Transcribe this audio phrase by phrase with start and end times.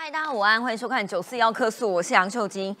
[0.00, 2.74] 嗨，大家午安，欢迎收看九四幺科速，我是杨秀金。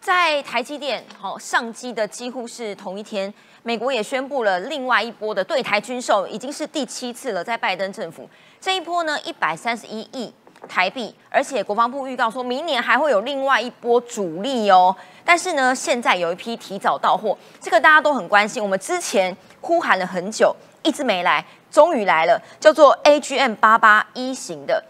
[0.00, 7.44] 在台积电好上机的几乎是同一天，美国也宣布了另外一波的对台军售，已经是第七次了。
[7.44, 8.28] 在拜登政府
[8.60, 10.34] 这一波呢，一百三十一亿
[10.68, 14.94] 台币，而且国防部预告说明年还会有另外一波主力哦。
[15.24, 18.60] 但是呢，现在有一批提早到货，这个大家都很关心。
[18.60, 20.52] 我们之前呼喊了很久，
[20.82, 24.82] 一直没来，终于来了，叫做 AGM 八八一型的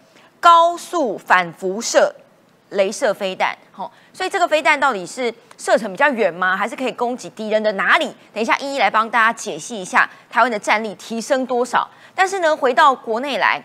[0.45, 2.14] 高速反辐射
[2.72, 3.56] 镭射飞弹。
[3.72, 6.55] 好，所以这个飞弹到底是射程比较远吗？
[6.55, 8.14] 还是可以攻击敌人的哪里？
[8.34, 11.88] 等一下一一来帮大家解析一下台湾的战力提升多少。
[12.14, 13.59] 但是呢，回到国内来，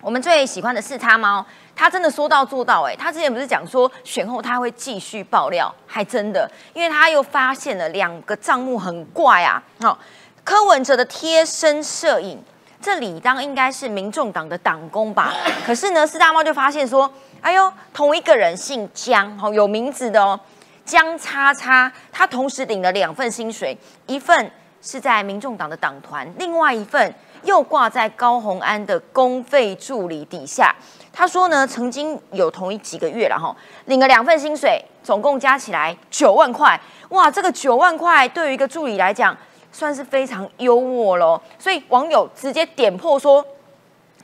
[0.00, 2.82] 我们最喜欢的是他猫，他真的说到做到。
[2.84, 9.60] 哎，他之前不是讲说选后他会继续爆料，还真的，因为他又发现了两个账目很怪啊。
[9.80, 9.98] 好，
[10.44, 12.40] 柯文哲的贴身摄影，
[12.86, 15.34] 这理当应该是民众党的党工吧？
[15.66, 17.12] 可是呢，四大猫就发现说。
[17.40, 20.38] 哎呦，同一个人姓江，哦，有名字的哦，
[20.84, 23.76] 江叉叉，他同时领了两份薪水，
[24.06, 30.72] 一份是在民众党的党团，另外一份又挂在高鸿安的公费助理底下。
[31.12, 33.54] 他说呢，曾经有同一几个月了哈，
[33.86, 36.80] 领了两份薪水，总共加起来九万块。
[37.10, 39.36] 哇，这个九万块对于一个助理来讲，
[39.76, 41.38] 算是非常幽默喽。
[41.58, 43.44] 所以网友直接点破说。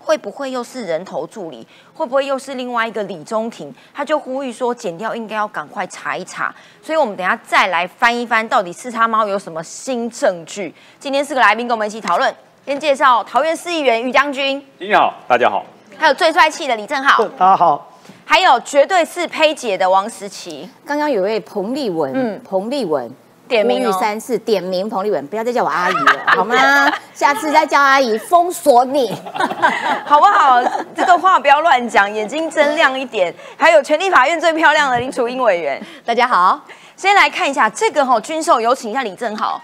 [0.05, 1.65] 会不会又是人头助理？
[1.95, 3.73] 会不会又是另外一个李中庭？
[3.95, 6.53] 他就呼吁说，剪掉应该要赶快查一查。
[6.83, 10.75] 所以我们等下再来翻一翻，到底四叉猫有什么新证据？
[10.99, 12.35] 今天四个来宾跟我们一起讨论。
[12.67, 15.65] 先介绍桃园市议员于将军，你好，大家好。
[15.97, 17.89] 还有最帅气的李正浩，大家好。
[18.25, 20.69] 还有绝对是胚姐的王思琪。
[20.85, 23.09] 刚刚有位彭丽文，嗯，彭丽文。
[23.53, 26.91] 点名三次，点名彭丽文，不要再叫我阿姨了， 好吗？
[27.13, 29.15] 下次再叫阿姨，封锁你，
[30.07, 30.63] 好不好？
[30.97, 33.35] 这个话不要乱讲，眼睛睁亮一点。
[33.59, 36.59] 还有权力法院最漂亮的林楚英委员，大家好。
[36.97, 39.61] 先来看一下这个哈军售，有请一下李正豪。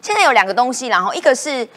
[0.00, 1.68] 现在有两个东西，然后一个是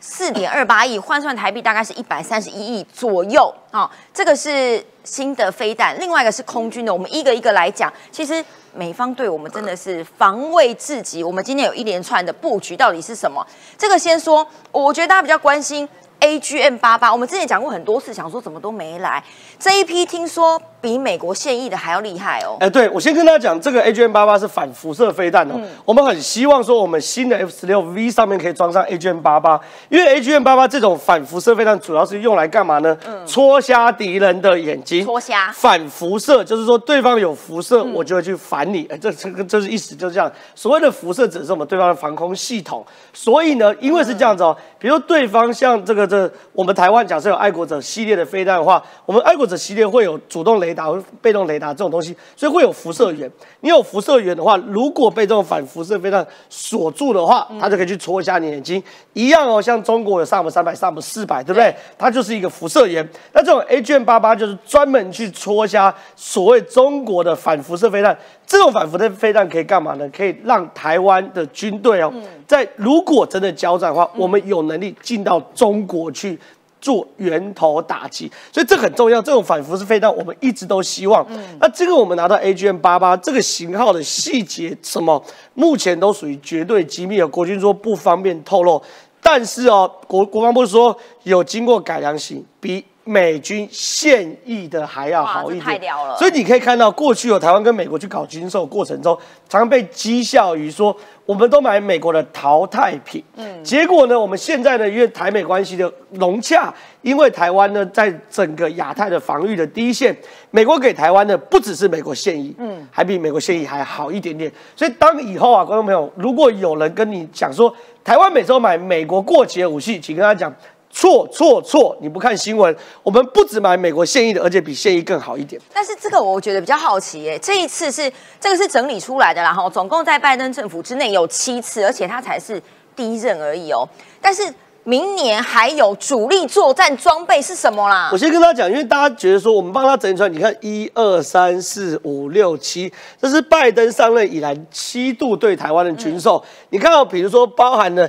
[0.00, 3.90] 四点二八亿，换算台币大概是一百三十一亿左右啊。
[4.12, 7.92] 这个是新的飞弹，另外一个是空军的，我们一个一个来讲。
[8.10, 8.44] 其实。
[8.74, 11.24] 美方对我们真的是防卫至极。
[11.24, 13.44] 我们今天有一连串的布局，到底是什么？
[13.76, 15.88] 这个先说，我觉得大家比较关心
[16.20, 17.10] AGM 八八。
[17.10, 19.24] 我们之前讲过很多次，想说怎么都没来。
[19.58, 22.56] 这一批听说比美国现役的还要厉害哦。
[22.60, 25.60] 哎，对我先跟大家讲，这个 AGM 八八是反辐射飞弹哦。
[25.84, 32.96] 我们很希望说，我们新的 F 十六 V 上面可以装上 AGM 八八，因为 AGM 八八这种反辐射飞弹主要是用来干嘛呢？
[33.26, 35.04] 戳瞎敌人的眼睛。
[35.04, 35.50] 戳瞎。
[35.52, 38.86] 反辐射就是说对方有辐射，我就会去反你。
[38.88, 40.30] 哎，这这个这是意思就是这样。
[40.54, 42.86] 所谓的辐射只是我们对方的防空系统。
[43.12, 49.48] 所以呢，因为是这样子哦，比如对方像这个这我们台湾假设有爱国者系列的飞弹的话，我们爱国。
[49.48, 53.30] 者系列会有主动雷达、被动雷达这种东西，所以会有辐射源。
[53.60, 58.82] 你有辐射源的话，如果被这种反辐射飞弹锁住的话，它就可以去戳一下你眼睛。
[59.12, 61.74] 一样哦，像中国有萨姆三百、萨姆四百，对不对？
[61.96, 63.06] 它就是一个辐射源。
[63.32, 68.16] 那这种 A G M 八八就是专门去戳一下所谓中国的反辐射飞弹。
[68.46, 70.08] 这种反辐射飞弹可以干嘛呢？
[70.16, 72.12] 可以让台湾的军队哦，
[72.46, 76.38] 在如果真的交战的话，我们有能力进到中国去。
[76.80, 79.20] 做源头打击，所以这很重要。
[79.20, 81.26] 这种反辐射飞弹，我们一直都希望。
[81.60, 85.22] 那这个我们拿到 AGM 八八这个型号的细节，什么
[85.54, 88.82] 目前都属于绝对机密，国军说不方便透露。
[89.20, 92.84] 但是哦，国国防部说有经过改良型，比。
[93.08, 96.14] 美军现役的还要好一点，太屌了。
[96.18, 99.16] 所以你可以看到，过去有台湾跟美国去搞军售过程中，
[99.48, 103.24] 常常被讥笑于说，我们都买美国的淘汰品。
[103.36, 106.70] 嗯，结果呢，我们现在呢，因为台美关系的融洽，
[107.00, 110.14] 因为台湾呢，在整个亚太的防御的第一线，
[110.50, 114.52] 美国给台湾的不只是美国现役，嗯，还比美国现役还好一点点。
[114.76, 120.54] 所以当以后啊，观众朋友，如果有人跟你讲说，台湾每周买美国过期的武器，请跟他讲。
[120.90, 121.96] 错错错！
[122.00, 125.60] 你不看新闻，我们不止买美国现役的，而且比现役更好一点。
[125.72, 132.60] 但是这个我觉得比较好奇耶，这一次是这个是整理出来的，然后总共在拜登政府之内有七次，而且他才是
[132.96, 133.88] 第一任而已哦。
[134.20, 134.42] 但是
[134.82, 138.08] 明年还有主力作战装备是什么啦？
[138.10, 146.42] 我先跟他讲，因为大家觉得说我们帮他整理出来，你看一二三四五六七，这是拜登上任以来七度对台湾的军售。
[146.70, 148.08] 你看到比如说包含了。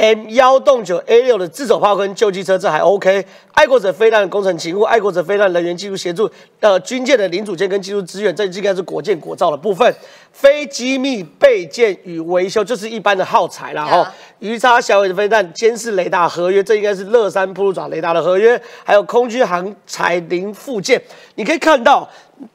[0.00, 3.22] M 幺洞九 A 六的自走炮跟救济车，这还 OK。
[3.52, 6.30] 爱国者飞弹的工程勤务，爱国者飞弹人员技术协助，
[6.60, 9.94] 呃，军舰的零组件跟技术资源，这应该是国建国造的部分。
[10.32, 13.84] 非机密备件与维修，就是一般的耗材啦。
[13.84, 14.10] 哈。
[14.38, 18.58] 鱼叉小尾的飞弹监视雷达合约，这应该是乐山铺路爪雷达的合约。
[18.82, 20.98] 还有空军航材零附件，
[21.34, 22.08] 你可以看到，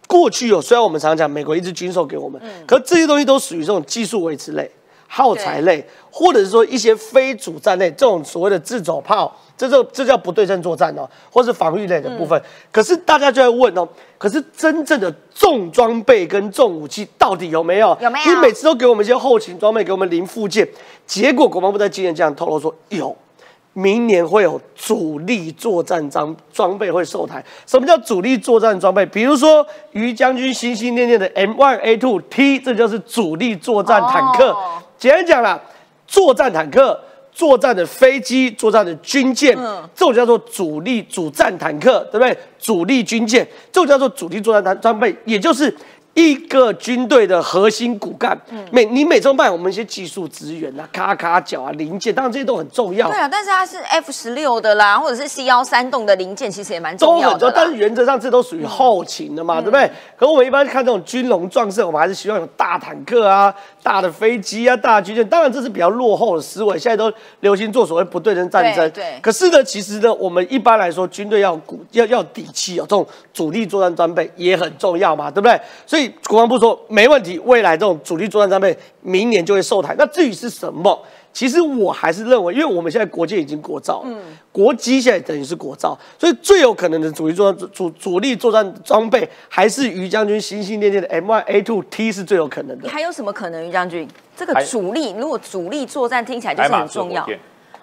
[0.07, 4.71] 过去有虽然我们常讲美国一直军售给我们，可这些东西都属于这种技术维持类。
[5.07, 12.42] 耗材类，或者是说一些非主战类，这种所谓的自走炮，这就这叫不对称作战哦，或是防御类的部分。
[12.72, 13.88] 可是大家就在问哦，
[14.18, 17.98] 可是真正的重装备跟重武器到底有没有？
[18.02, 18.34] 有没有？
[18.34, 20.68] 你每次都给我们一些后勤装备，给我们零附件，
[21.06, 23.16] 结果国防部在今年这样透露说有，
[23.74, 27.44] 明年会有主力作战装装备会售台。
[27.66, 29.06] 什么叫主力作战装备？
[29.06, 34.56] 比如说于将军心心念念的 M1A2T，这就是主力作战坦克。
[34.97, 35.62] 简单讲了，
[36.07, 37.00] 作战坦克、
[37.31, 39.56] 作战的飞机、作战的军舰，
[39.94, 42.38] 这种叫做主力主战坦克，对不对？
[42.59, 45.75] 主力军舰，这种叫做主力作战装装备，也就是。
[46.15, 48.35] 一个军队的核心骨干，
[48.71, 53.09] 每你每周卖我们一些技术资源啊，卡卡角啊，零件，当然这些都很重要。
[53.09, 57.51] 对啊，但是它是 F 十六的啦，或者是 C 幺三栋的零件，其实也蛮重要的。
[57.53, 59.91] 但是原则上这都属于后勤的嘛，对不对？
[60.15, 63.53] 可我们一般看这种军容壮盛，我们还是希望有大坦克啊、
[63.83, 65.27] 大的飞机啊、大军舰。
[65.27, 68.89] 当然这是比较落后的思维，现在都流行做所谓不对称战争。
[68.91, 69.19] 对。
[69.21, 75.59] 可是呢，其实呢，我们一般来说军队要鼓要要底气哦，这种主力作战装备也很重要嘛，对不对？
[75.85, 76.05] 所以。
[76.28, 79.96] 国防部说没问题，未来这种主力作战装备明年就会售台。
[79.98, 81.02] 那至于是什么，
[81.34, 84.19] 其实我还是认为，因为我们现在国界已经国造，嗯，
[84.52, 92.90] 国机现在等于是国造，所以最有可能的主力作战主主力作战装备还是于将军心心念念的 M1A2T 是最有可能的。
[92.90, 93.68] 还有什么可能？
[93.68, 97.28] 于将军，这个主力如果主力作战听起来就是很重要，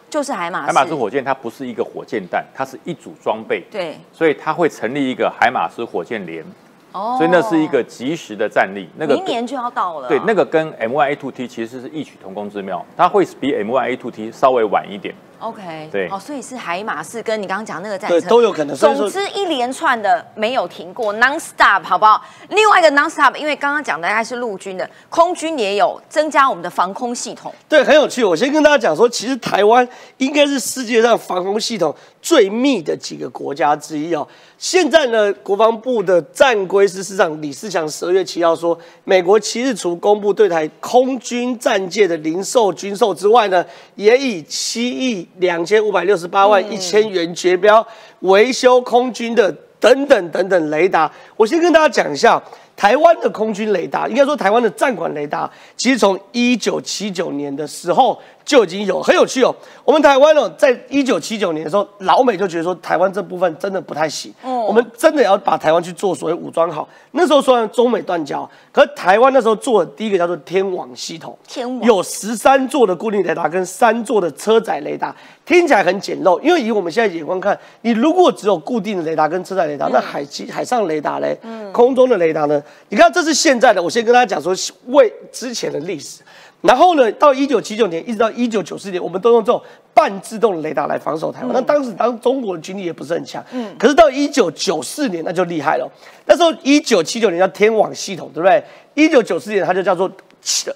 [0.09, 6.45] 就是海马海马斯火箭，它不是一个火箭弹，它是一组装备，对，所以它会成立一个海马斯火箭连。
[6.93, 10.09] 所以那是一个及时的战力，那个明年就要到了。
[10.09, 15.15] 对，那个跟 MYA2T 其实是异曲同工之妙，它会比 MYA2T 稍微晚一点。
[15.43, 18.77] OK，对，哦，所以是海马式跟你刚刚讲那个战车都有可能。
[18.77, 22.25] 总之一连串的没有停过，non-stop，好不好？
[22.51, 27.53] 另外一个 non-stop，因为刚刚讲的还是陆军的，空军也有增加我们的防空系统。
[27.69, 28.23] 对，很有趣。
[28.23, 29.87] 我先跟大家讲说，其实台湾
[30.19, 34.27] 应该是世界上防空系统最密的几个国家之一哦。
[34.57, 43.65] 现在呢，国防部的战规司司长李世强十二月七号说，美国七日除公布对台空军战舰的零售军售之外呢，
[43.97, 45.27] 也以七亿。
[45.39, 47.87] 两千五百六十八万一千元绝标
[48.21, 49.51] 维修空军的
[49.81, 52.43] 等等等等雷达，我先跟大家讲一下
[52.77, 58.21] 台湾的空军雷达，应该说台湾的战管雷达，其实从一九七九年的时候。
[58.45, 59.55] 就已经有很有趣哦。
[59.85, 66.89] 我们台湾哦，在一九七九年的时候，老美就觉得说台湾这部分真的不太行，我们真的要把台湾去做所谓武装好。
[67.13, 76.41] 那时候虽然中美断交，可台湾那时候做的第一个叫做天网系统，天网有十三座的固定雷达跟三座的车载雷达，听起来很简陋。
[76.41, 81.37] 因为以我们现在眼光看，你如果只有固定的雷达跟车载雷达，那海基海上雷达嘞，
[81.73, 82.63] 空中的雷达呢？
[82.89, 84.55] 你看这是现在的，我先跟大家讲说
[84.87, 86.23] 为之前的历史。
[86.63, 89.61] 然后呢，到一九七九年一直到一九九四年，我们都用这种
[89.93, 91.51] 半自动雷达来防守台湾。
[91.53, 93.75] 那当时当中国的军力也不是很强，嗯。
[93.79, 95.91] 可是到一九九四年那就厉害了。
[96.25, 98.63] 那时候一九七九年叫天网系统，对不对？
[98.95, 100.11] 一九九四年它就叫做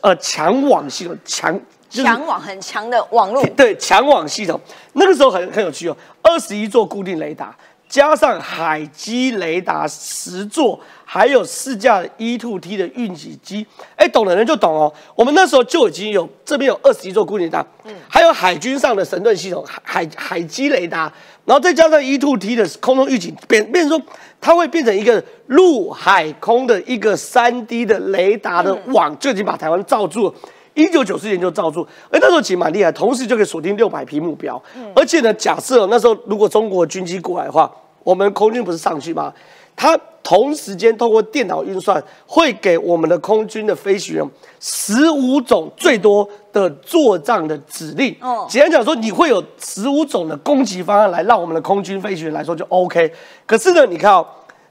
[0.01, 3.45] 呃强网系统，强强网很强的网络。
[3.57, 4.61] 对，强网系统
[4.95, 7.57] 那个时候很很有趣哦，二十一座固定雷达。
[7.89, 14.93] 加上海基雷达十座，还有四架 E2T 的运几机，哎，懂的人就懂哦。
[15.15, 21.11] 我们那时候就已经有这边有二十一座固定雷达，嗯，还有海军上的神盾系统，海海海基雷达，
[21.45, 24.07] 然后再加上 E2T 的空中预警，变变成说
[24.41, 30.35] 它会变成一个陆海空的一个三 D 的雷达的网，就已经把台湾罩住。
[30.77, 34.63] 一九九四年就罩住，哎，那时候其实蛮厉害，同时就可以锁定六百批目标。
[34.95, 37.69] 而且呢，假设那时候如果中国军机过来的话，
[38.05, 39.33] 我们空军不是上去吗？
[39.75, 44.31] 它同时间通过电脑运算，会给我们的空军的飞行员
[44.61, 48.15] 十五种最多的作战的指令。
[48.21, 53.11] 哦，简单讲说，你会有十五种的攻击方案来让我们的空军飞行员来说就 OK。
[53.47, 54.27] 可是呢，你看哦，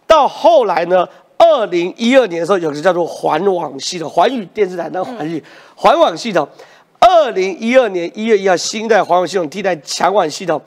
[0.05, 1.07] 到后来呢？
[1.37, 5.43] 二零一二年的时候，有个叫做环网系统，环宇电视台那个环宇
[5.75, 6.47] 环网系统。
[6.99, 10.59] 二零一二年一月一号，新一代环网系统替代强网系统。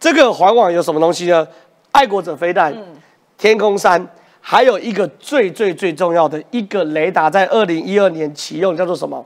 [0.00, 1.46] 这个环网有什么东西呢？
[1.92, 2.74] 爱国者飞弹、
[3.38, 4.04] 天空山，
[4.40, 9.24] 还有一个最最最重要的一个雷达，在二零一二年启用，叫做什么？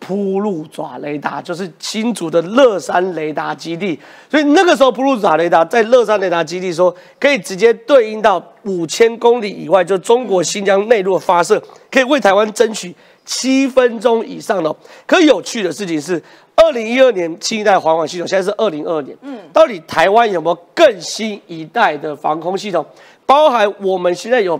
[0.00, 3.98] 铺路爪雷达，就是新竹的乐山雷达基地。
[4.30, 14.76] 所以那个时候铺路爪雷达在乐山雷达基地说，可以直接对应到五千公里以外，就中国新疆内陆的发射，可以为台湾争取七分钟以上的哦。
[15.06, 16.22] 可有趣的事情是，
[16.54, 22.84] 二零一二年新一代环网系统，现在是二零二二年，嗯，到底台湾有没有更新一代的防空系统？
[23.26, 24.58] 包含我们现在有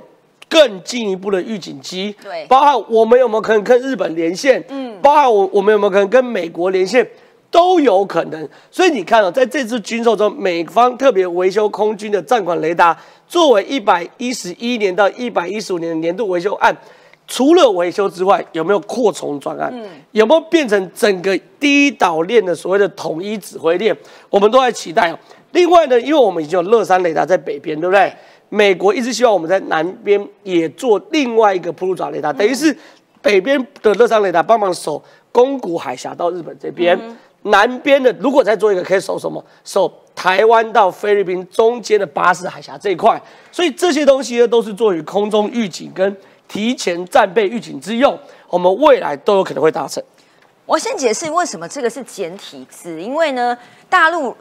[0.49, 7.07] 更进一步的预警机，对包含我们有没有可能跟日本连线，嗯，包含我我们有没有可能跟美国连线，
[7.51, 8.49] 都有可能。
[8.71, 16.77] 所以你看哦，在这次军售中，美方特别维修空军的战管雷达，作为一百一十一年到一百一十五年的年度维修案。
[17.31, 19.71] 除了维修之外，有没有扩充专案？
[19.75, 23.95] 嗯有没有变成整个第一岛链的所谓的统一指挥链？
[24.31, 25.19] 我们都在期待哦。
[25.53, 28.11] 另外呢，因为我们已经有乐山雷达在北边，对不对？
[28.49, 32.77] 美国一直希望我们在南边也做另外一个铺路爪雷达，等于是
[33.21, 36.99] 北边的乐山雷达帮忙守宫古海峡到日本这边，
[37.43, 39.45] 南边的如果再做一个，可以守什么？
[39.65, 43.21] 守台湾到菲律宾中间的巴士海峡这一块。
[43.53, 46.17] 所以这些东西呢，都是做于空中预警跟
[46.49, 50.03] 提前战备预警之用，我们未来都有可能会达成。
[50.65, 53.57] 我先解释为什么这个是简体字，因为呢，
[53.89, 54.35] 大陆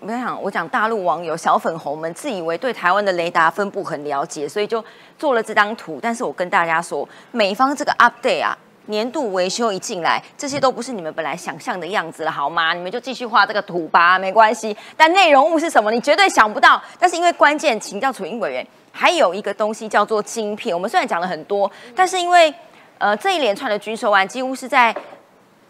[0.00, 4.84] 我在想，我讲大陆网友小粉红们自以为对台湾的雷达分布很了解，所以就
[5.18, 5.98] 做了这张图。
[6.00, 12.72] 但是我跟大家说，美方这个 update 啊，年度维修一进来，这些都不是你们本来想象的样子了，好吗？
[12.74, 14.76] 你们就继续画这个图吧，没关系。
[14.96, 16.80] 但内容物是什么，你绝对想不到。
[16.98, 20.72] 但是因为关键，请教楚英委员，还有一个东西叫做晶片。
[20.72, 22.54] 我们虽然讲了很多，但是因为
[22.98, 24.94] 呃这一连串的军售案几乎是在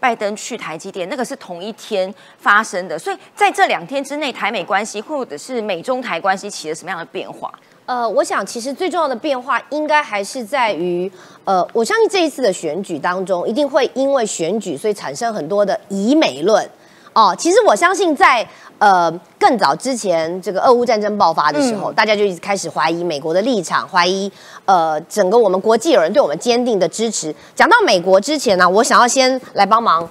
[0.01, 7.53] 拜登去台积电，那个是同一天发生的，所以在这两天之内，台美关系或者是美中台关系起了什么样的变化？
[7.87, 11.11] 呃，我想其实最重要的变化应该还是在于，
[11.45, 16.69] 呃，我相信这一次的选举当中，一定会因为选举，所以产生很多的以美论。
[17.19, 18.47] 哦，其实我相信在
[18.79, 19.11] 呃
[19.41, 24.31] 更早之前，这个俄乌战争爆发的时候，大家就一直开始怀疑美国的立场，怀疑
[24.67, 27.35] 呃整个我们国际有人对我们坚定的支持。
[27.57, 30.09] 讲到美国之前呢、我想要先来帮忙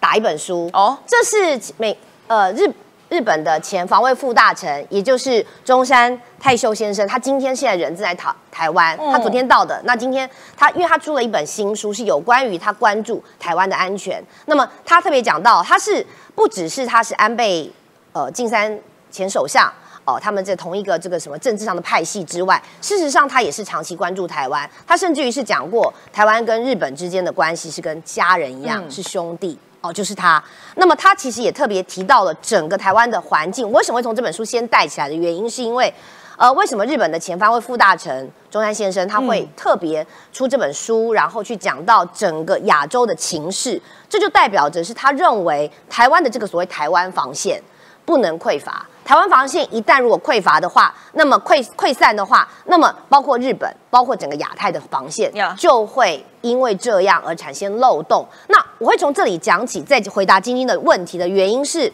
[0.00, 0.70] 打一本书。
[0.72, 1.94] 哦哦，这是美
[2.26, 2.66] 呃日
[3.08, 9.80] 日本的前防卫副大臣，也就是中山泰秀先生，他今天现在人正在台台湾，他昨天到的。
[9.84, 14.22] 那今天他因为他出了一本新书，是有关于他关注台湾的安全。
[14.46, 17.70] 那么他特别讲到，他是不只是他是安倍
[18.12, 18.78] 呃晋三
[19.10, 19.72] 前首相。
[20.04, 24.70] 哦，他们在同一个这个什么政治上的派系之外，事实上他也是长期关注台湾。
[24.86, 29.58] 他甚至于是讲过，台湾跟日本之间的关系是跟家人一样，是兄弟。
[29.86, 30.42] 哦，就是他。
[30.76, 33.70] 那么他其实也特别提到了整个台湾的环境。
[33.72, 35.92] 为什么会从这本书先带起来的原因，是因为，
[36.36, 43.80] 呃，为什么日本的前方会副大臣中山先生他会特别出这本书，然后去讲到整个亚洲的情势？
[44.08, 47.62] 这就代表着是他认为台湾的这个所谓台湾防线
[48.06, 48.86] 不能匮乏。
[49.04, 58.26] 台湾防线一旦如果匮乏的话，那么溃溃散的话，那么包括日本，包括整个亚太的防线就会因为这样而产生漏洞。
[58.48, 61.92] 那我会从这里讲起，再回答晶晶的问题的原因是，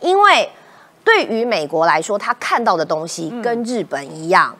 [0.00, 0.48] 因为
[1.02, 4.56] 对于美国来说，他看到的东西跟日本一样。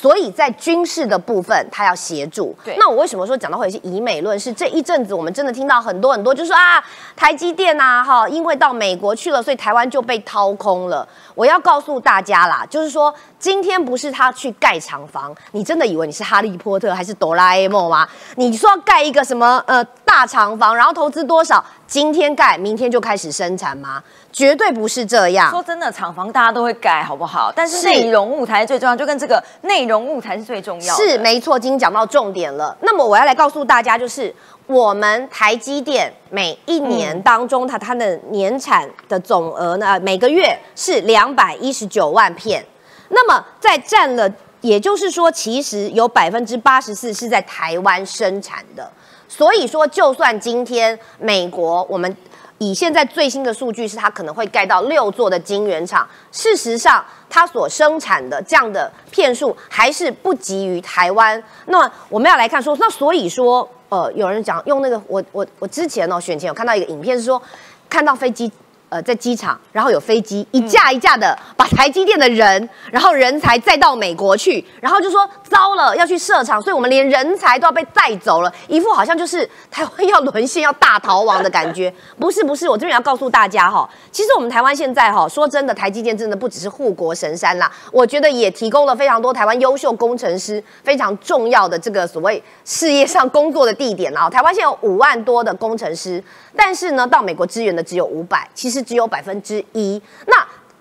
[0.00, 2.54] 所以在军事的部分，他要协助。
[2.64, 4.38] 对那我为什么说讲到会是以美论？
[4.38, 6.80] 是这一阵子我们真的听到很多很多，就说啊，
[7.16, 11.06] 台积电呐，哈，因为到美国去了，所以台湾就被掏空了。
[11.38, 18.08] 我要告诉大家啦，就是说，今天不是他去盖厂房，你真的以为你是哈利波特还是哆啦 A 梦吗？
[18.34, 21.64] 你说要盖一个什么呃大厂房，然后投资多少？
[21.86, 24.02] 今天盖，明天就开始生产吗？
[24.32, 25.48] 绝对不是这样。
[25.52, 27.52] 说真的，厂房大家都会改，好不好？
[27.54, 31.04] 但是是内容物才是最重要，就跟这个内容物才是最重要的。
[31.04, 32.76] 是没错，今天讲到重点了。
[32.80, 34.34] 那么我要来告诉大家，就是
[34.68, 42.62] 我们台积电每一年当中，它它的年产的总额呢，每个月是两百一十九万片。
[43.08, 48.92] 那么在占了，也就是说，其实有百分之八十四是在台湾生产的。
[49.26, 52.14] 所以说，就算今天美国我们
[52.58, 56.06] 以现在最新的数据是，它可能会盖到六座的晶圆厂。
[56.30, 61.42] 事实上，它所生产的这样的片数还是不及于台湾。
[61.68, 67.40] 那我们要来看说，那所以说，呃，有人讲用那个我我我之前哦选前有看到一个影片是说，
[67.88, 68.50] 看到飞机
[68.88, 81.92] 呃，在机场，然后有飞机一架一架的把台积电的人，然后人才再到美国去，然后就说糟了要去设厂，所以我们连人才都要被带走了，一副好像就是台湾要沦陷要大逃亡的感觉。
[82.18, 94.30] 不是不是，我这边要告诉大家哈，其实我们台湾现在哈，说真的，台积电真的不只是护国神山啦，我觉得也提供了非常多台湾优秀工程师非常重要的这个所谓事业上工作的地点啊。
[94.30, 96.22] 台湾现在有五万多的工程师，
[96.58, 98.84] 但是呢，到美国支援的只有五百，其实。
[98.88, 100.00] 只有百分之一。
[100.28, 100.34] 那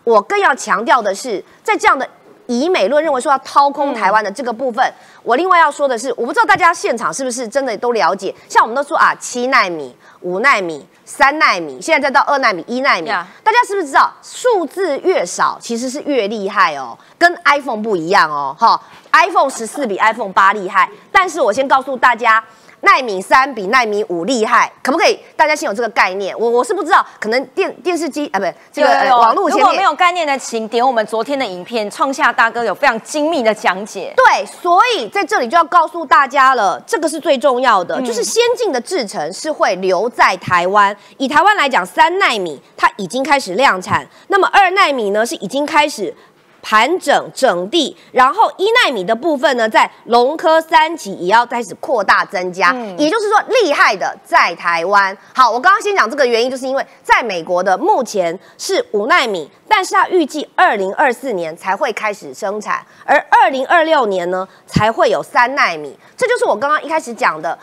[0.06, 2.08] 我更要强调的是，在这样的
[2.46, 4.82] 以美论认为说要掏空台湾的这个部分，
[5.24, 8.34] 我另外要说的是，我不知道大家现场是不是真的都了解。
[8.48, 16.98] 像我们都说啊，七纳米、五纳米、三纳米，现在再到二纳米、一纳米，大家是不是知道数字越少其实是越厉害哦？
[17.20, 18.82] 跟 iPhone 不一样哦，哈
[19.12, 20.90] ，iPhone 十四比 iPhone 八厉害。
[21.12, 22.42] 但是我先告诉大家。
[22.82, 25.20] 奈米三比奈米五厉害，可不可以？
[25.36, 26.38] 大家先有这个概念。
[26.38, 29.66] 我我是不知道，可能电电视机啊，不是这个网络前面。
[29.66, 34.14] 如果没有概念的，请点我们昨天的影片，创下大哥有非常精密的讲解。
[34.16, 40.96] 对，所以在这里就要告诉大家了，这个是最重要的，就是先进的制程是会留在台湾。
[41.18, 46.14] 以台湾来讲，三奈米它已经开始量产，那么二奈米呢是已经开始。
[46.62, 55.16] 盘整整地，然后一纳米的部分呢，在龙科三级也要开始扩大增加，也就是说厉害的在台湾。
[55.34, 67.58] 好，我刚刚先讲这个原因，就是因为在美国的目前是五纳米，但是它预计二零二四年才会开始生产，而二零二六年呢才会有三纳米，这就是我刚刚一开始讲的。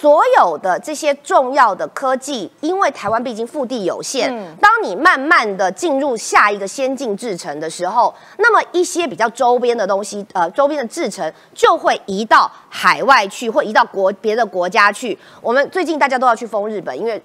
[0.00, 4.28] 所有的这些重要的科技，因为台湾毕竟腹地有限，
[4.60, 15.16] 当你慢慢的进入下一个先进制程的时候，那么一些比较周边的东西，呃，周边的制程就会移到海外去，或移到国别的国家去。
[15.40, 17.22] 我们最近大家都要去封日本，因为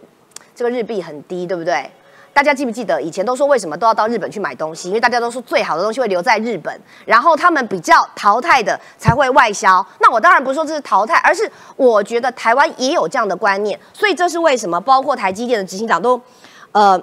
[0.54, 1.90] 这个日币很低，对不对？
[2.40, 4.88] 大家记不记得以前都说为什么都要到日本去买东西？
[4.88, 9.86] 因为大家都说最好的东西会留在日本，然后他们比较淘汰的才会外销。
[10.00, 14.80] 那我当然不是说这是淘汰，而是我觉得台湾也有这样的观念，所以这是为什么？
[14.80, 16.22] 包括台积电的执行长都，
[16.72, 16.98] 呃，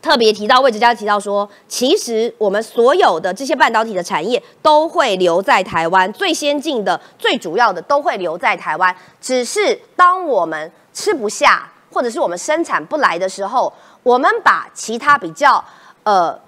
[0.00, 8.96] 特别提到魏哲家提到说，其实我们所有的这些半导体的产业都会留在台湾，最先进的、最主要的都会留在台湾。
[9.20, 13.70] 只是当我们吃不下，或者是我们生产不来的时候。
[14.08, 15.62] 我们把其他比较
[16.02, 16.40] 呃，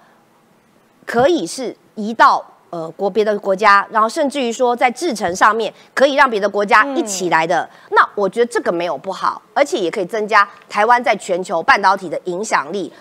[1.05, 12.91] 可以是移到呃国别的国家，然后甚至于说在制程上面可以让别的国家一起来的，那我觉得这个没有不好，而且也可以增加台湾在全球半导体的影响力。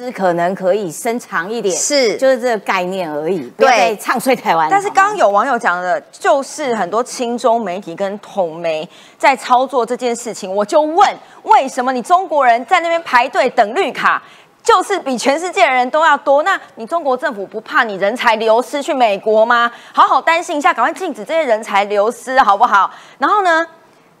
[0.00, 3.50] 台湾四肢可能可以伸长一点，是就是这个概念而已。
[3.58, 4.68] 对，唱衰台湾。
[4.70, 8.88] 但是刚刚有网友讲的，就是很多亲中媒体跟统媒
[9.18, 11.08] 在操作这件事情，我就问。
[11.42, 14.22] 为什么你中国人在那边排队等绿卡，
[14.62, 16.42] 就是比全世界的人都要多？
[16.42, 19.70] 那你中国政府不怕你人才流失去美国吗？
[19.92, 22.90] 好好担心一下，赶快禁止这些人才流失，好不好？
[23.18, 23.66] 然后呢，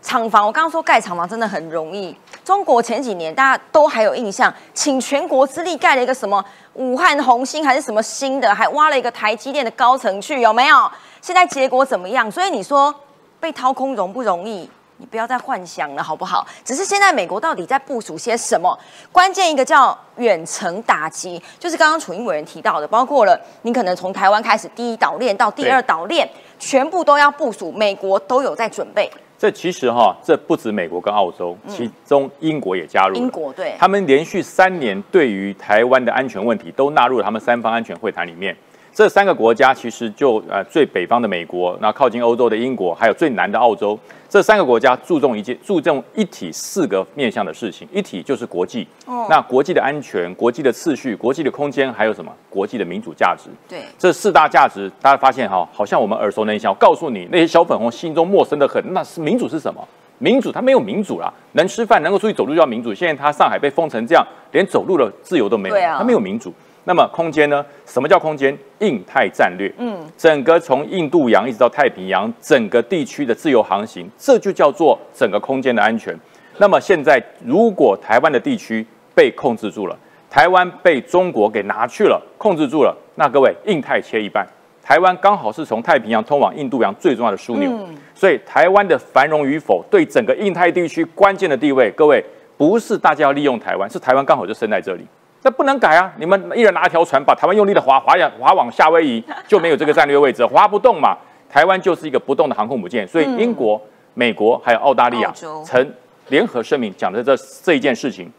[0.02, 2.16] 厂房，我刚刚说盖厂房真的很容易。
[2.44, 10.90] 中国前几年大家都还有印象，请全国之力盖了一个什么武汉红星还是什么新的，还挖了一个台积电的高层去，有没有？
[11.20, 12.30] 现在结果怎么样？
[12.30, 12.94] 所以你说
[13.38, 14.68] 被掏空容不容易？
[14.96, 16.46] 你不要再幻想了，好不好？
[16.64, 18.78] 只是现在美国到底在部署些什么？
[19.12, 29.10] 关键一个叫远程打击，就是刚刚楚英委员提到的，包括了你可能从台湾开始第一岛链到第二岛链，全部都要部署，美国都有在准备。
[29.40, 33.16] 这其实哈，这不止美国跟澳洲，其中英国也加入。
[33.16, 38.54] 英国对，他们连续三年对于台湾的安全问题都纳入了他们三方安全会谈里面。
[39.00, 48.86] 这三个国家其实就呃最北方的美国，那靠近欧洲的英国，还有最南的澳洲，这三个国家注重一件注重一体四个面向的事情，一体就是国际，
[49.30, 53.48] 那国际的安全、国际的次序、国际的空间，还有什么国际的民主价值？
[53.66, 56.70] 对，这四大价值，大家发现哈，好像我们耳熟能详。
[56.70, 59.82] 我告诉你，那些小粉红心中陌生的很，那是民主是什么？
[60.18, 62.92] 民主它没有民主啦，能吃饭能够出去走路叫民主。
[62.92, 66.52] 现在他上海被封成这样，连走路的自由都没有，他没有民主。
[66.90, 67.64] 那么空间呢？
[67.86, 68.52] 什么叫空间？
[68.80, 76.12] 印太战略，嗯，整个从印度洋一直到太平洋，整个地区的自由航行，这就叫做整个空间的安全。
[76.58, 79.96] 那么现在，如果台湾的地区被控制住了，
[80.28, 84.44] 台湾被中国给拿去了，控制住了，那各位，印太切一半，
[84.82, 87.70] 台湾刚好是从太平洋通往印度洋最重要的枢纽，
[88.16, 92.24] 所以台湾的繁荣与否，对整个印太地区关键的地位，各位
[92.56, 95.06] 不是大家要利用台湾，是台湾刚好就生在这里。
[95.42, 96.12] 这不能改啊！
[96.18, 101.16] 你们一人拿一条船，把台湾用力的划划呀划往夏威夷，就没有这个战略位置，划不动嘛。
[101.48, 103.80] 台湾就是一个不动的航空母舰，所以英国、
[104.14, 105.32] 美国还有澳大利亚
[105.64, 105.94] 曾
[106.28, 108.30] 联合声明讲的这这一件事情，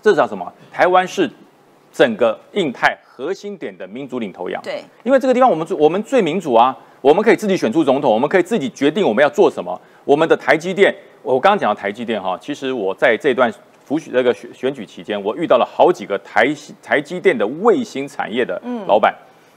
[0.00, 0.52] 这叫什么？
[0.70, 1.28] 台湾是
[1.92, 4.62] 整个印太核心点的民主领头羊。
[4.62, 9.80] 对，因为这个地方我们最我们最民主啊，我们可以自己选出总统，我们可以自己决定我们要做什么。
[10.04, 13.52] 我们的台积电，我刚刚讲到台积电哈，其实我在这段
[13.84, 16.46] 辅选那个选选举期间，我遇到了好几个台
[16.82, 19.14] 台积电的卫星产业的老板，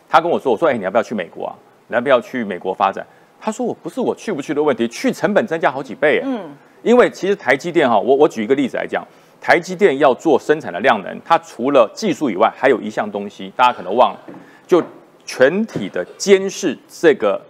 [0.09, 1.55] 他跟我说，我说，哎，你要不要去美国啊？
[1.87, 3.05] 你要不要去美国发展？
[3.39, 6.21] 他说，我不是我去不去的问题，去成本增加好几倍。
[6.25, 6.49] 嗯，
[6.83, 9.05] 因为其实台积电哈，我我举一个例子来讲，
[9.39, 14.19] 台积电要做生产的量能，它除了技术以外，还有一项东西，大家可能忘了，
[14.65, 14.83] 就
[15.25, 17.41] 全体的监视这个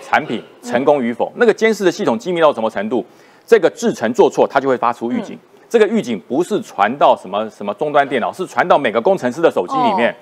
[0.00, 1.32] 产品成功与否。
[1.36, 3.04] 那个监视的系统机密到什么程度？
[3.44, 5.36] 这个制程做错，它就会发出预警。
[5.70, 10.14] 这个预警不是传到什么什么终端电脑，是传到每个工程师的手机里面。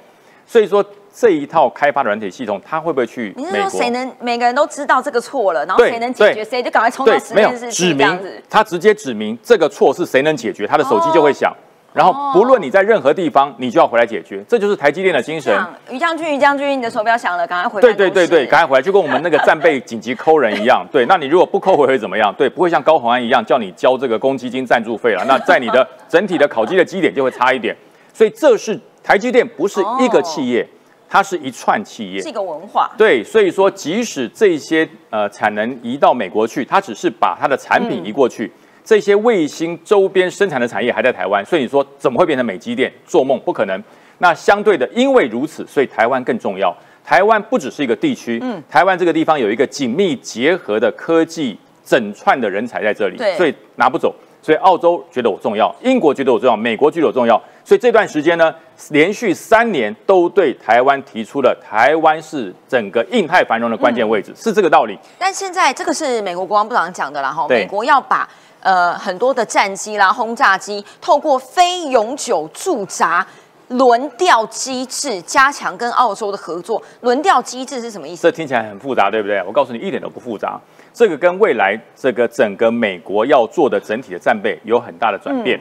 [0.47, 3.51] 所以说这一套开发的软体系统，它会不会去你是？
[3.53, 11.51] 说谁能每个人都知道这个错了，然后对谁能解决，对谁就赶快冲到对，实验室指明去这样子。，他直接指明这个错是谁能解决，他的手机就会响。
[11.95, 15.59] 然后不论你在任何地方，你就要回来解决，这就是台积电的精神。
[15.91, 20.87] 于将军，于将军，你的手表响了，赶快回对办公室对对对，赶快回来，就跟我们那个战备紧急扣人一样。
[20.93, 22.33] 对，那你如果不扣回会怎么样？
[22.37, 25.25] 对，不会像高鸿安一样叫你交这个公积金赞助费了。
[25.27, 27.75] 那在你的 整体的考绩的基点就会差一点。
[28.13, 30.69] 所以这是台积电不是一个企业，
[31.09, 32.29] 它是一串企业是。
[32.29, 32.91] 一个文化。
[32.99, 38.53] 对，所以说即使这些呃产能移到美国去，它只是把它的产品移过去，
[38.89, 42.91] 这些卫星周边生产的产业还在台湾，所以你说怎么会变成美积电？
[43.07, 43.79] 做梦不可能。
[44.17, 46.75] 那相对的，因为如此，所以台湾更重要。
[47.05, 54.15] 台湾不只是一个地区，嗯，台湾这个地方有一个紧密结合的科技整串的人才在这里对，所以拿不走。
[54.41, 57.39] 所以澳洲觉得我重要，英国觉得我重要，美国觉得我重要。
[57.63, 58.55] 所以这段时间呢，
[58.89, 64.99] 连续三年都对台湾提出了台湾是整个印太繁荣的关键位置，是这个道理。
[65.19, 68.27] 但现在这个是美国国防部长讲的啦，哈，美国要把
[68.61, 73.27] 呃很多的战机啦、轰炸机透过非永久驻扎
[73.69, 76.83] 轮调机制，加强跟澳洲的合作。
[77.03, 78.23] 轮调机制是什么意思？
[78.23, 79.43] 这听起来很复杂，对不对？
[79.47, 80.59] 我告诉你，一点都不复杂。
[80.95, 85.61] 这个跟未来这个整个美国要做的整体的战备有很大的转变。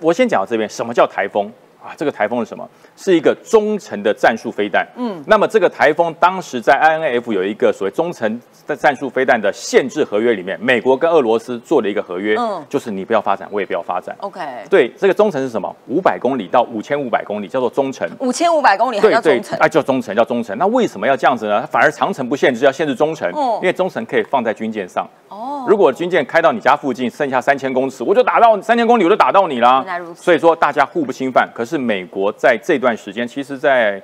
[0.00, 1.50] 我先讲到这边，什么叫台风
[1.82, 1.94] 啊？
[1.96, 2.68] 这个台风是什么？
[2.98, 4.84] 是一个中程的战术飞弹。
[4.96, 14.14] 嗯，那么这个台风当时在 INF 有一个所谓中程的战术飞弹的限制合约里面，美国跟俄罗斯做了一个合约，嗯就是你不要发展，我也不要发展。
[14.18, 15.72] OK，对，这个中程是什么？
[15.86, 18.08] 五百公里到五千五百公里叫做中程。
[18.18, 20.58] 五千五百公里还对对叫中，程，啊，叫中程，叫中程。
[20.58, 21.64] 那为什么要这样子呢？
[21.68, 25.08] 反而长程不限制，要限制中程，哦因为中程可以放在军舰上。
[25.28, 30.12] 哦，如果军舰开到你家附近，剩下三千公尺，我就打到三千公里，我就打到你了原来如。
[30.12, 31.48] 此所以说大家互不侵犯。
[31.54, 34.02] 可是美国在这段时间，其实在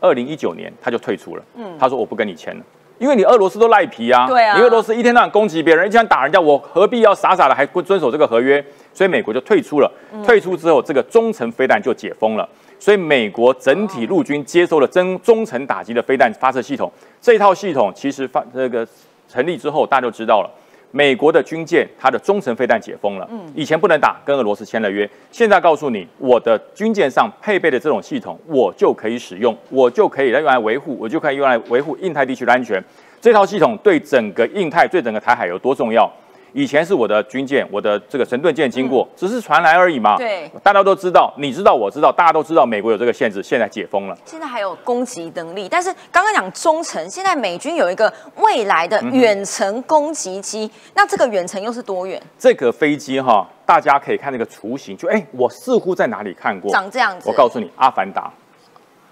[0.00, 1.42] 二零一九年他就退出了。
[1.56, 2.62] 嗯，他说我不跟你签了。
[2.98, 8.64] 因为你俄罗斯都赖皮啊，对啊你俄罗斯一天到晚攻击别人，一天打人家，我何必要傻傻的还不遵守这个合约？
[8.92, 9.88] 所以美国就退出了。
[10.12, 12.48] 嗯退出之后，这个中程飞弹就解封了。
[12.80, 18.86] 所以美国整体陆军接收了真中程打击的飞弹发射系统，这一套系统其实发这个
[19.28, 20.50] 成立之后，大家就知道了。
[20.90, 32.82] 美国的军舰，它的中程飞弹解封了，以前不能打，跟俄罗斯签了约，现在告诉你，我的军舰上配备的这种系统，我就可以使用，我就可以来用来维护，我就可以用来维护印太地区的安全。
[33.20, 36.10] 这套系统对整个印太、对整个台海有多重要？
[36.58, 40.16] 以前是我的军舰，我的这个神盾舰经过，只是传来而已嘛。
[40.16, 44.18] 对，大家都知道，你知道，我知道，大家都知道，美国有这个限制，现在解封了。
[44.24, 52.20] 现在还有攻击能力，但是刚刚讲中程，现在美军有一个未来的远程攻击机，那这个远程又是多远？
[52.36, 56.72] 这个飞机哈，大家可以看那个雏形，就哎，我似乎在哪里看过。
[56.72, 57.28] 长这样子。
[57.28, 58.28] 我告诉你，阿凡达，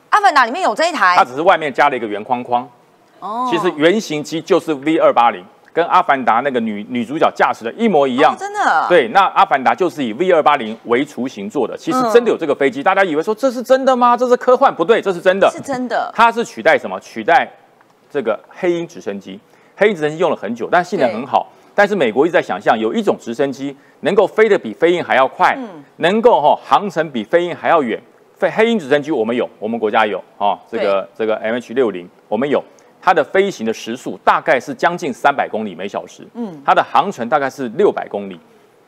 [0.08, 2.68] 阿凡达里面有这一台它只是外面加了一个圆框框，
[3.20, 5.44] 哦其实原型机就是 V 二八零，
[5.76, 8.32] 跟阿凡达那个女女主角驾驶的一模一样。
[8.32, 8.86] 哦真的。
[8.88, 14.16] 对，那阿凡达就是以 V 二八零为雏形做的，其实嗯真的有这个飞机，大家以为说这是真的吗？
[14.16, 14.74] 这是科幻？
[14.74, 15.60] 不对，这是真的是。
[15.60, 16.10] 真的。
[16.14, 16.98] 它是取代什么？
[17.00, 17.46] 取代
[18.10, 19.38] 这个黑鹰直升机。
[19.76, 21.52] 黑鹰直升机用了很久，但性能很好。
[21.74, 28.00] 但是美国一直在想象，有一种直升机能够飞得比飞鹰还要快，嗯能够哈、航程比飞鹰还要远。
[28.38, 32.64] 飞黑鹰直升机我们有，我们国家有哦，这个这个 MH 六零我们有。
[33.06, 38.36] 它的飞行的时速大概是将近三百公里每小时，嗯，它的航程大概是六百公里。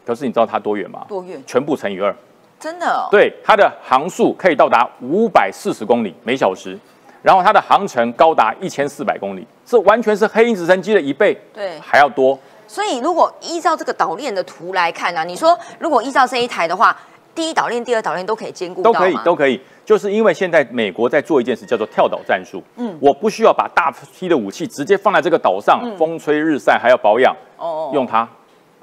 [0.04, 1.06] 可是你知道它多远吗？
[1.08, 1.40] 多远？
[1.46, 2.12] 全部乘以二，
[2.58, 3.06] 真的、哦。
[3.12, 6.76] 对，它的航速可以到达五百四十公里每小时，
[7.22, 12.36] 然后它的航程高达一千四百公里，这完全是黑鹰直升机的一倍，对还要多。
[12.66, 16.96] 所以如果依照这个岛链的图来看呢、啊，你说如果依照这一台的话，
[17.38, 19.60] 第一岛链、第二岛链都可以兼顾到都可以，都可以。
[19.84, 22.60] 就是因为现在美国在做一件事，叫做跳岛战术。
[22.74, 28.28] 嗯，我不需要把大批的武器直接放在这个岛上，风吹日晒还要保养，哦用它。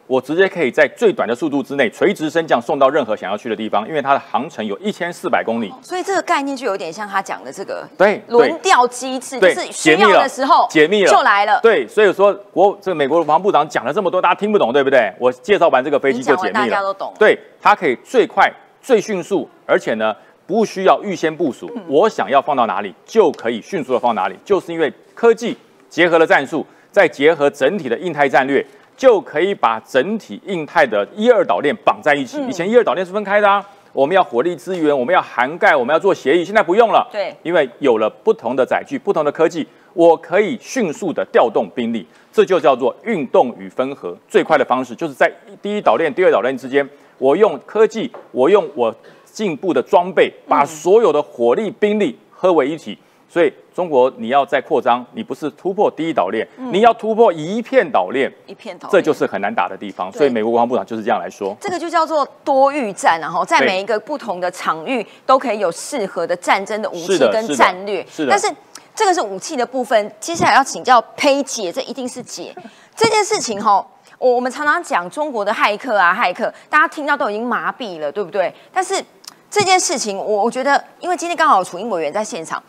[0.07, 5.73] 我直接可以在最短的速度之内垂直升降送到任何想要去的地方，因为它的航程有一千四百公里。
[5.81, 11.59] 所以这个概念就有点像他讲的这个对轮调机制，就对是需要的时候解密了就来了。
[11.61, 15.11] 对，所以说国这个美国的防部长讲了这么多，大家听不懂，对不对？
[15.19, 20.15] 我介绍完这个飞机就解密了，大家都懂对，它可以最快、最迅速，而且呢
[20.45, 25.57] 不需要预先部署，我想要放到哪里就可以迅速的放哪里，就是因为科技
[25.89, 28.63] 结合了战术，再结合整体的印太战略。
[28.97, 32.41] 就可以把整体印太的一二岛链绑在一起。
[32.47, 37.08] 以前一二岛链是分开的啊，我们要火力资源，我们要涵盖，我们要做协议，现在不用了。
[37.12, 44.17] 对因为有了不同的载具、不同的科技，我可以迅速的调动兵力，这就叫做运动与分合。
[44.27, 45.31] 最快的方式就是在
[45.62, 52.97] 第一岛链、第二岛链之间，我用科技，我用我进步的装备，把所有的火力、兵力合为一体。
[53.35, 60.09] 所以中国你要再扩张，你不是突破第一岛链，你要突破一片岛链，一片头，这就是很难打的地方。
[60.09, 61.53] 所以美国国防部长就是这样来说。
[61.59, 68.07] 这个就叫做多域战，然后在每一个不同的场域都可以有适合的战争的武器跟战略。
[68.09, 68.49] 是的但是
[68.95, 72.55] 这个是武器的部分，接下来要请教佩姐，这一定是姐
[72.95, 73.85] 这件事情哈。
[74.17, 78.53] 我我们常常讲中国的骇客啊，骇客，大家听到都已经麻痹了，对不对？
[78.71, 79.03] 但是
[79.51, 82.61] 这件事情，我我觉得，因为今天刚好楚英委员在现场，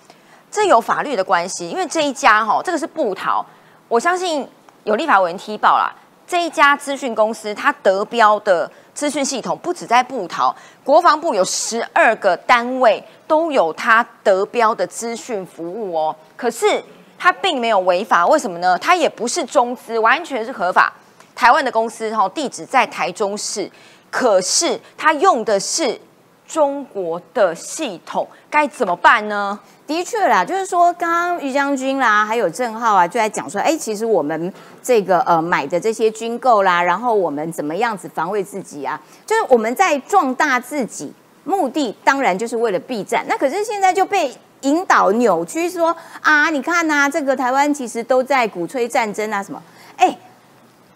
[0.57, 3.45] 这有法律的关系，因为这一家哈，这个是布桃，
[3.89, 4.49] 我相信
[4.85, 5.93] 有立法委员踢爆啦，
[6.27, 16.83] 这一家资讯公司它得标的资讯系统不止在布桃，国防部有十二个单位都有它得标的资讯服务哦，可是
[17.19, 18.79] 它并没有违法，为什么呢？
[18.79, 20.91] 它也不是中资，完全是合法。
[21.35, 23.71] 台湾的公司哈，地址在台中市，
[24.11, 26.01] 可是它用的是
[26.47, 29.59] 中国的系统，该怎么办呢？
[29.87, 39.01] 的确啦，就是说，刚刚于将军啦，还有郑浩啊，就在讲说，哎，其实我们这个呃买的这些军购啦，然后我们怎么样子防卫自己啊？
[39.25, 41.13] 就是我们在壮大自己，
[41.45, 43.25] 目的当然就是为了避战。
[43.29, 49.63] 那可是现在就被引导扭曲说啊，你看呐、这个台湾其实都在鼓吹战争啊什么？
[49.97, 50.19] 哎，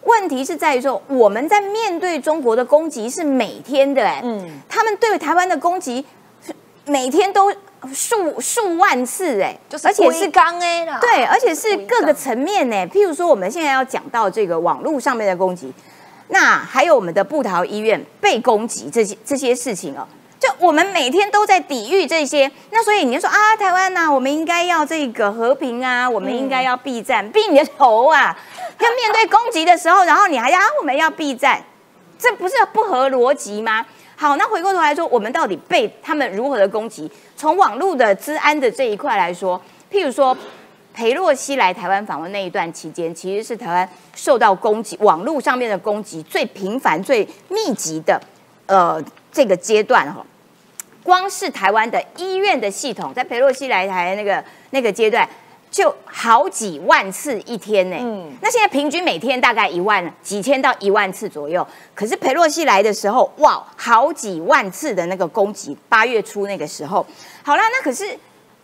[0.02, 6.04] 问题是在于说，我们在面对中国的攻击是每天的、哎，嗯嗯，他们对台湾的攻击
[6.44, 6.54] 是
[6.86, 7.52] 每天都
[7.92, 12.76] 数数万次、哎，就是而且是刚哎啦，对，而且是各个层面呢。
[12.88, 15.72] 譬如说，我们现在要讲到这个网络上面的攻击，
[16.28, 20.06] 那还有我们的布桃医院被攻击这些这些事情哦，
[20.40, 22.50] 就我们每天都在抵御这些。
[22.70, 28.36] 那所以你就说啊，台湾呐、我们应该要这个和平啊，我们应该要避战，避你的头啊！
[28.80, 31.62] 要面对攻击的时候，然后你还要啊，我们要避战，
[32.18, 33.84] 这不是不合逻辑吗？
[34.16, 37.10] 好，那回过头来说，我们到底被他们如何的攻击？
[37.36, 39.60] 从网络的治安的这一块来说，
[39.92, 40.36] 譬如说，
[40.94, 48.20] 裴洛西来台湾访问那一段期间，其实是台湾受到攻击，网络上面的攻击最频繁、最密集的，
[48.66, 50.24] 呃，这个阶段哈。
[51.02, 55.26] 光是台湾的医院的系统，在佩洛西来台那个那个阶段，
[55.70, 57.96] 就好几万次一天呢。
[57.98, 61.66] 嗯，那现在平均每天大概一万几千到一万次左右。
[61.94, 67.04] 可是裴洛西来的时候，哇，好几万次的那个攻击，八月初那个时候。
[67.42, 68.06] 好啦，那可是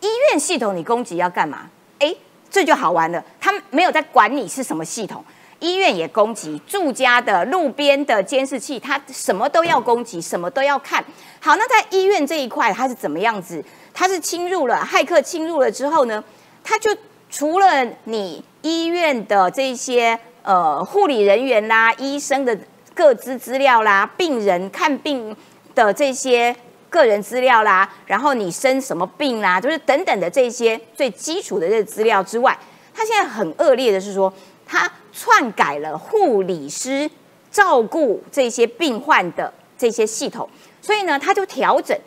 [0.00, 1.70] 医院系统你攻击要干嘛？
[1.98, 2.14] 哎，
[2.50, 5.24] 这就好玩了，他们没有在管你是什么系统。
[5.60, 11.04] 医院也攻击，住家的、路边的监视器，它什么都要攻击，什么都要看。
[11.40, 13.64] 好，那在医院这一块，它是怎么样子？
[13.94, 16.22] 它是侵入了，骇客侵入了之后呢，
[16.62, 16.94] 它就
[17.30, 22.56] 除了你医院的这些呃护理人员啦、医生的
[22.94, 25.34] 各资资料啦、病人看病
[25.74, 26.54] 的这些
[26.90, 32.56] 个人资料啦，然后你生什么病啦，就是等等的这些最基础的这些资料之外，
[32.94, 34.32] 它现在很恶劣的是说，
[34.66, 37.10] 它篡改了护理师
[37.50, 40.46] 照顾这些病患的这些系统，
[40.82, 41.98] 所以呢，他就调整。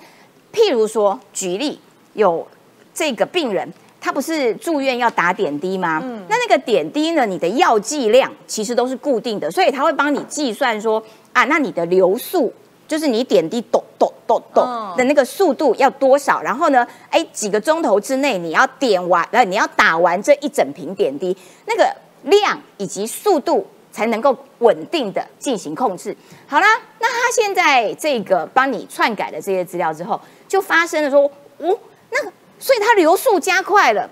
[0.53, 1.79] 譬如说，举例
[2.13, 2.47] 有
[2.93, 5.99] 这个病人，他不是住院要打点滴吗？
[6.03, 12.53] 嗯那那个点滴呢，你的药剂量其实都是固定的，所以他会帮你计算说啊，那你的流速。
[12.87, 26.15] 就是你点滴咚咚咚咚嗯的那个速度要多少，然后呢，哎，几个钟头之内你要点完，呃，你要打完这一整瓶点滴，那个量以及速度才能够稳定的进行控制。
[26.47, 26.67] 好啦，
[26.99, 31.21] 那他现在这个帮你篡改了这些资料之后，就发生了说，
[31.57, 31.79] 哦，
[32.11, 34.09] 那个所以它流速加快了，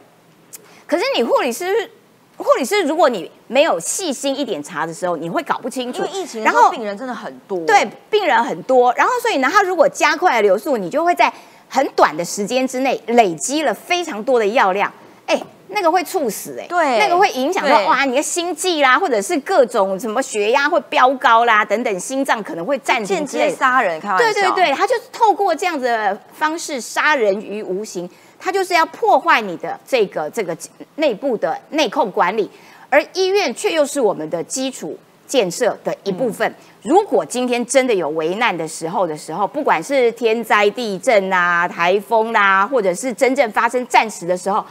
[0.86, 1.92] 可是你护理师。
[2.40, 6.06] 护理师，如果你没有细心一点查的时候，你会搞不清楚。
[6.06, 11.34] 因为疫情然后病人真的很多，对，病人很多，然后所以呢，他如果加快了流速，你就会在
[11.68, 14.94] 很短的时间之内累积了非常多的药量。
[15.26, 24.24] 哎，那个会猝死哎、对那个会影响到哇你的心悸啦，或者是各种什么血压会飙高啦等等，心脏可能会暂停间之类杀人，开玩笑。
[24.24, 30.56] 对对对，他就是透过这样子的方式杀人于无形，他就是要破坏你的这个这个
[30.96, 32.50] 内部的内控管理，
[32.90, 36.56] 而医院却又是我们的基础建设的一部分。
[36.84, 44.66] 如果今天真的有危难的时候的时候，不管是天灾、地震啊、台风啦、或者是真正发生战时的时候，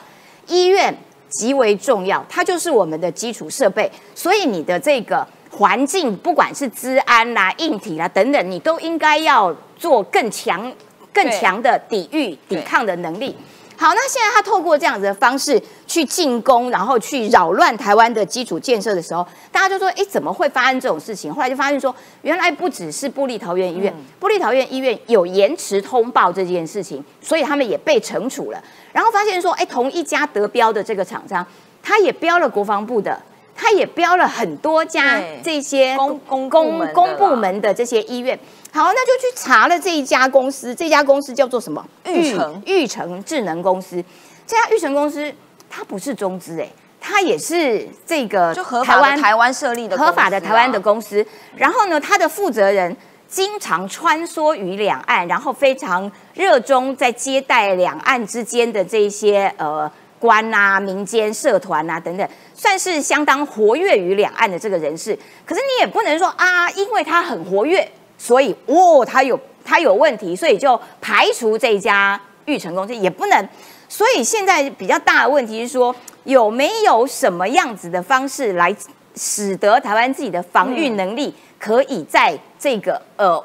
[0.49, 0.97] 医院
[1.29, 10.73] 极为重要，它就是我们的基础设备，所以你的这个环境，不管是治安啦、硬体啦等等，你都应该要做更强、
[11.13, 13.35] 更强的抵御、抵抗的能力。
[13.79, 21.33] 好，那现在他透过这样子的方式去进攻，然后去扰乱台湾的基础建设的时候，大家就说：哎，怎么会发生这种事情？
[21.33, 28.63] 后来就发现说，原来不只是布利桃园医院，布利桃园医院有延迟通报这件事情，所以他们也被惩处了。
[28.93, 31.47] 然后发现说，哎，同一家得标的这个厂商，
[31.83, 33.21] 他也标了国防部的，
[33.55, 38.39] 他也标了很多家对这些公公公公部啦门的这些医院。
[38.77, 41.83] 好，那就去查了这一家公司，这家公司叫做什么？
[42.05, 44.05] 玉成玉成智能公司。
[44.47, 45.33] 这家玉成公司
[45.71, 46.69] 它不是中资哎，
[47.01, 51.27] 它也是这个就合法的台湾设立的啊合法的台湾的公司。
[51.57, 52.95] 然后呢，它的负责人
[53.27, 65.19] 经常穿梭于两岸，然后非常热衷在接待两岸之间的这些呃官啊、民间社团啊等等，算是相当活跃于两岸的这个人士。
[65.47, 73.49] 可是你也不能说啊，因为他很活跃，所以哦，他有他有问题，所以就排除这家玉成公司，也不能。
[73.89, 78.75] 所以现在比较大的问题是说，有没有什么样子的方式来
[79.15, 83.43] 使得台湾自己的防御能力可以在这个呃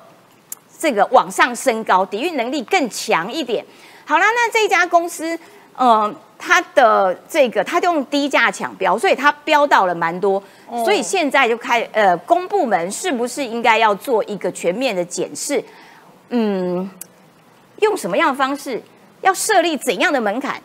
[0.80, 3.64] 这个往上升高，抵御能力更强一点？
[4.04, 5.38] 好啦，那这家公司，
[5.76, 10.42] 呃，它的这个它就用低价抢标，所以它标到了蛮多，
[10.84, 15.64] 所以现在就开呃公部门是不是应该要做一个全面的检视？
[16.30, 16.90] 嗯，
[17.82, 18.82] 用什么样的方式？
[19.22, 20.60] 要设立怎样的门槛？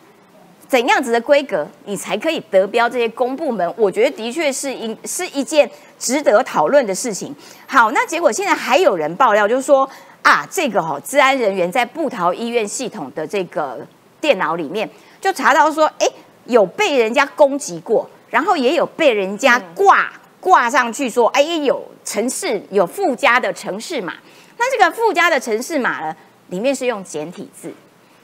[0.67, 3.73] 怎样子的规格，你才可以得标这些公部门？
[3.77, 7.33] 我觉得的确是一是一件值得讨论的事情。
[7.67, 9.89] 好，那结果现在还有人爆料，就是说
[10.23, 13.79] 啊，这个哈、哦，治安人员在布桃医院系统的这个
[14.19, 16.07] 电脑里面就查到说，哎，
[16.45, 24.13] 有被人家攻击过，然后也有被人家挂、挂上去说，哎，有城市有附加的城市码。
[24.57, 26.15] 那这个附加的城市码呢，
[26.49, 27.71] 里面是用简体字。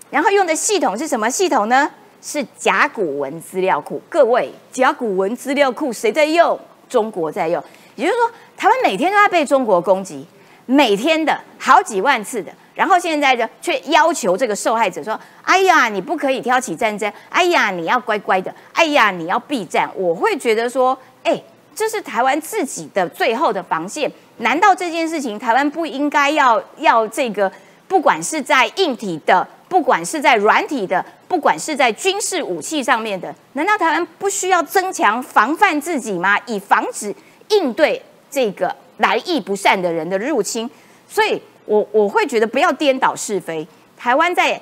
[0.10, 1.90] 然后用的系统是什么系统呢？
[2.22, 4.02] 是甲骨文资料库。
[4.08, 6.58] 各位，甲骨文资料库谁在用？
[6.88, 7.62] 中国在用。
[7.96, 10.26] 也就是说，台湾每天都在被中国攻击，
[10.66, 12.52] 每天的好几万次的。
[12.74, 17.12] 然后现在呢，却要求这个受害者说：“哎呀，你不可以挑起战争。
[17.30, 18.54] 哎呀，你要乖乖的。
[18.74, 21.42] 哎呀，你要避战。”我会觉得说，哎，
[21.76, 24.12] 这是台湾自己的最后的防线。
[24.38, 27.52] 难道这件事情台湾不应该要要这个？
[27.86, 36.40] 不管是在硬体的，不管是在软体的，不管是在军事武器上面的，难道台湾不需要增强防范自己吗？
[36.48, 37.14] 以防止
[37.50, 40.68] 应对这个来意不善的人的入侵？
[41.08, 43.68] 所以我我会觉得不要颠倒是非。
[43.98, 44.62] 台湾在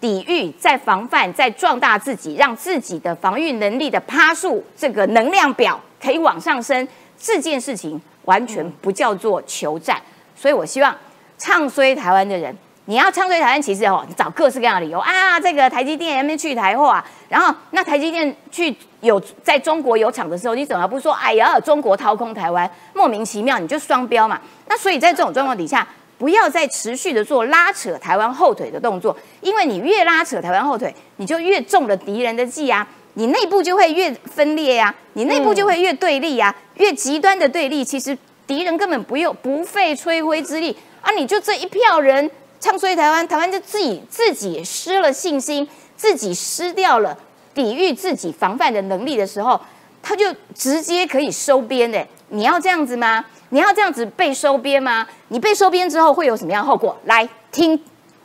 [0.00, 6.86] 抵御、在防范、在壮大自己，让自己的防御能力的趴数这个能量表可以往上升，
[7.18, 10.00] 这件事情完全不叫做求战。
[10.36, 10.94] 所以我希望。
[11.38, 15.40] 唱衰台湾的人，你要唱衰台湾，其实哦，你找各式各样的理由啊。
[15.40, 21.12] 这个台积电还没去台化，然后那台积电去有在中国有厂的时候，你怎么不说？
[21.14, 24.40] 哎呀，中国掏空台湾，莫名其妙，你就双标嘛。
[24.68, 25.84] 那所以在这种状况底下，
[26.22, 40.76] 不要再持续的做拉扯台湾后腿的动作，因为你越拉扯台湾后腿，你就越中了敌人的计啊，你内部就会越分裂呀、啊，你内部就会越对立呀、啊，越极端的对立，其实敌人根本不用不费吹灰之力。
[41.00, 41.10] 啊！
[41.10, 42.30] 你就这一票人
[42.60, 47.18] 唱衰台湾，台湾就自己自己失了信心，自己失掉了
[47.52, 49.60] 抵御自己防范的能力的时候，
[50.00, 52.06] 他就直接可以收编的。
[52.28, 53.24] 你要这样子吗？
[53.52, 55.06] 你要这样子被收编吗？
[55.28, 56.96] 你被收编之后会有什么样的后果？
[57.04, 57.78] 来听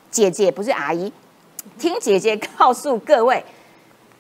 [0.10, 1.12] 姐姐，不是阿姨，
[1.78, 3.44] 听姐姐告诉各位。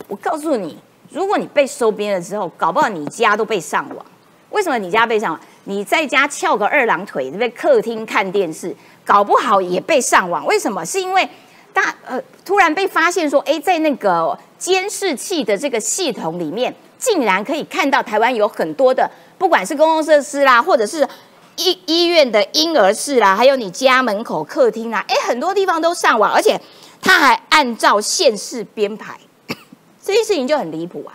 [0.09, 0.77] 我告诉你，
[1.09, 4.05] 如果你被收编了之后，搞不好你家都被上网。
[4.49, 5.41] 为什么你家被上网？
[5.63, 10.45] 你在家翘个二郎腿，在客厅看电视，搞不好也被上网。
[10.45, 10.85] 为什么？
[10.85, 11.25] 是因为
[11.71, 21.07] 大呃突然被发现说，哎，在那个监视器的这个系统里面，竟然可以看到台湾有很多的，不管是公共设施啦，或者是
[21.57, 26.59] 医医院的婴儿室啦，还有你家门口客厅啦，哎，很多地方都上网，而且
[27.01, 29.17] 他还按照县市编排。
[30.03, 31.13] 这件事情就很离谱啊，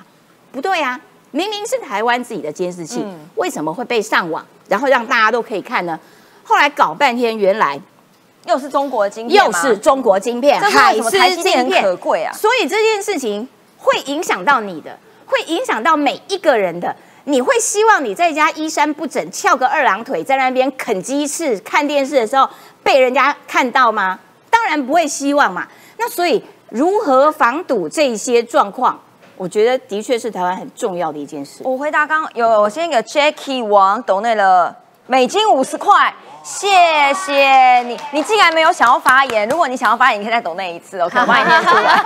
[0.52, 3.04] 不对啊，明明是台湾自己的监视器，
[3.36, 5.98] 为什么会被上网，然后让大家都可以看呢？
[6.44, 7.80] 后来搞半天，原来
[8.46, 13.48] 又是中国的晶片又是中国晶片，这是为什么台积电很可贵啊所以这件事情
[13.78, 16.94] 会影响到你的，会影响到每一个人的。
[17.24, 22.48] 你会希望你在家衣衫不整，翘个二郎腿在那边啃鸡翅、看电视的时候
[22.82, 24.18] 被人家看到吗？
[24.50, 25.66] 当然不会希望嘛。
[25.98, 29.00] 那所以如何防堵这些状况，
[29.36, 31.62] 我觉得的确是台湾很重要的一件事。
[31.64, 36.68] 我回答刚有我先给 Jackie 王抖内了美金五十块，谢
[37.14, 37.98] 谢你。
[38.12, 42.04] 你竟然没有想要发言，如果你想要发言，你可以再抖那一次，我可以帮你念出来。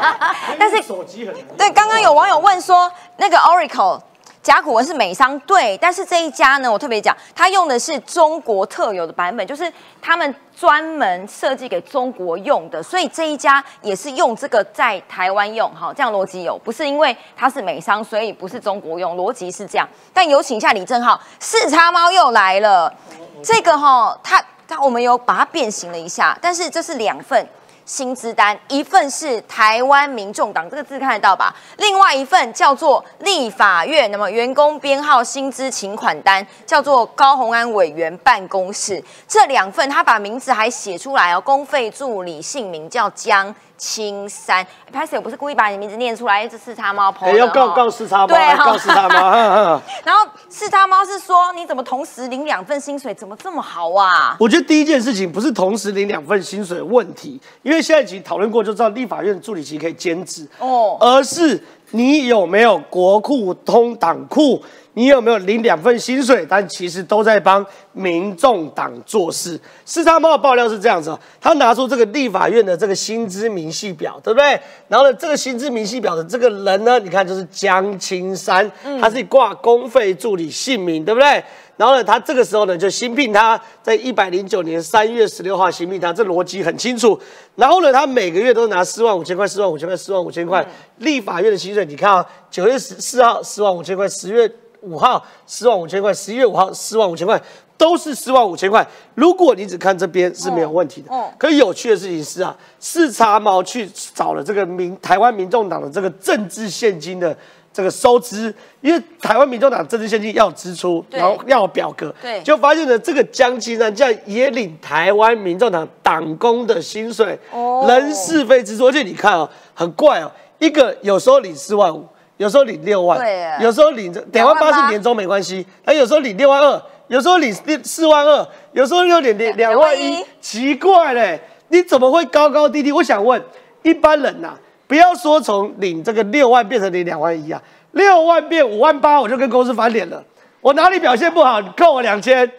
[0.59, 4.01] 但是手机很难对，刚刚有网友问说，那个 Oracle
[4.47, 9.71] 甲骨文是美商，对，但是这一家呢，我特别讲，它用的是中国特有的版本，就是
[10.01, 19.89] 他们专门设计给中国用的，所以这一家也是用这个在台湾用，哈，这样逻辑有，不是因为它是美商，所以不是中国用，逻辑是这样。
[20.15, 22.95] 但有请一下李正浩，四叉猫又来了，
[23.43, 27.45] 这个哈、它它我们有把它变形了一下，但是这是两份。
[27.87, 31.55] 薪资单，一份是台湾民众党这个字看得到吧？
[31.79, 39.03] 另外一份叫做立法院，那么员工编号薪资请款单叫做高鸿安委员办公室。
[39.29, 44.67] 这两份他把名字还写出来哦，公费助理姓名叫江青山。
[44.93, 54.37] 拍摄我不是故意把你名字念出来，这是他猫朋友哎要告告四叉猫，对告四叉猫，然后四叉猫是说你怎么同时领两份薪水，怎么这么好啊？
[54.39, 64.63] 我觉得第一件事情不是同时领两份薪水的问题，因为现在已经讨论过就知道，立法院助理其实可以兼职哦而是你有没有国库通党库，
[64.97, 69.61] 你有没有领两份薪水，但其实都在帮民众党做事。
[69.85, 74.59] 四叉猫的爆料是这样子哦，他拿出这个立法院的这个薪资明细表，对不对？
[74.89, 81.45] 然后呢，这个薪资明细表的这个人呢，你看就是江青山，他是挂公费助理姓名，对不对？
[81.77, 87.21] 然后呢，他这个时候呢就新聘他，在一百零九年三月十六号新聘他，这逻辑很清楚。
[87.55, 90.67] 然后呢，他每个月都拿四万五千块、四万五千块、四万五千块。
[91.01, 94.51] 立法院的薪水，你看啊，九月十四号四万五千块，十月
[94.87, 97.41] 五号四万五千块，十一月五号四万五千块，
[97.77, 98.87] 都是四万五千块。
[99.15, 101.13] 如果你只看这边是没有问题的。
[101.13, 107.37] 哦哦可有趣的事情是啊，视察毛去找了这个民台湾民众党的这个政治现金的
[107.73, 122.07] 这个收支，因为台湾民众党政治现金要支出，然后要表格，对就发现呢这个江青山竟然也领台湾民众党党工的薪水，哦人事费支出，而且你看哦，很怪哦，一个有时候领四万五，
[122.37, 123.19] 有时候领六万
[123.61, 132.93] 有时候领两万八2万八是年终没关系，他有时候领六万二，有时候领四万二，有时候又领两两万一奇怪嘞，你怎么会高高低低？
[132.93, 133.43] 我想问
[133.83, 134.55] 一般人呐、
[134.87, 137.63] 不要说从领这个六万变成领两万一啊，
[137.93, 140.23] 六万变五万八，我就跟公司翻脸了。
[140.61, 142.51] 我哪里表现不好，你扣我两千，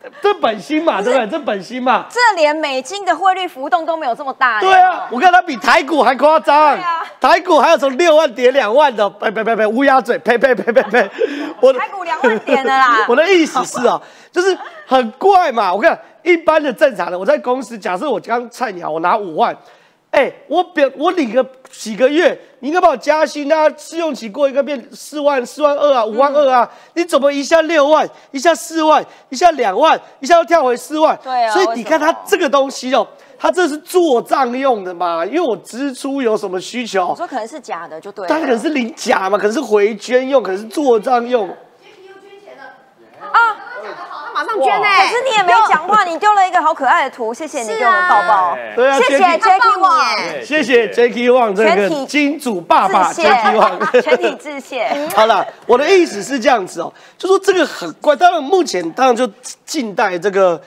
[0.22, 1.26] 这本心嘛，对不对？
[1.26, 2.06] 这本心嘛。
[2.08, 4.60] 这连美金的汇率浮动都没有这么大。
[4.60, 11.10] 对啊，我看它比台股还夸张，对啊台股还有从六万跌两万的，呸呸呸呸，乌鸦嘴，呸呸呸呸呸，
[11.60, 15.74] 我的 台股两万点的啦 我的意思是啊，就是很怪嘛。
[15.74, 19.56] 我看一般的正常的，我在公司，假设我刚菜鸟，我拿五万，
[20.10, 31.18] 哎，我表我领个几个月，你应该把我加薪啊，试用期过一个变四万、四万二啊、五万二啊，你怎么一下六万，一下四万，一下两万，一下又跳回四万？
[31.22, 33.06] 对啊所以你看为什么它这个东西哦。
[33.40, 35.24] 他这是做账用的嘛？
[35.24, 38.28] 因为我支出有什么需求我，说可能是假的，就对了。
[38.28, 41.48] 它可能是领假嘛，可能是回捐用，可能是做账用。
[44.38, 48.56] 马上捐呢、可是你也没讲话，你丢了一个好可爱的图， 谢谢你给我们抱抱。
[48.76, 54.88] 对啊谢谢 Jacky- Jackie 王，谢谢 Jacky Wang 这个全体金主爸爸 Jacky Wang， 全体致谢。
[55.12, 58.14] 好了，我的意思是这样子哦，就说这个很怪。
[58.14, 59.28] 当然，目前当然就
[59.66, 60.60] 近代这个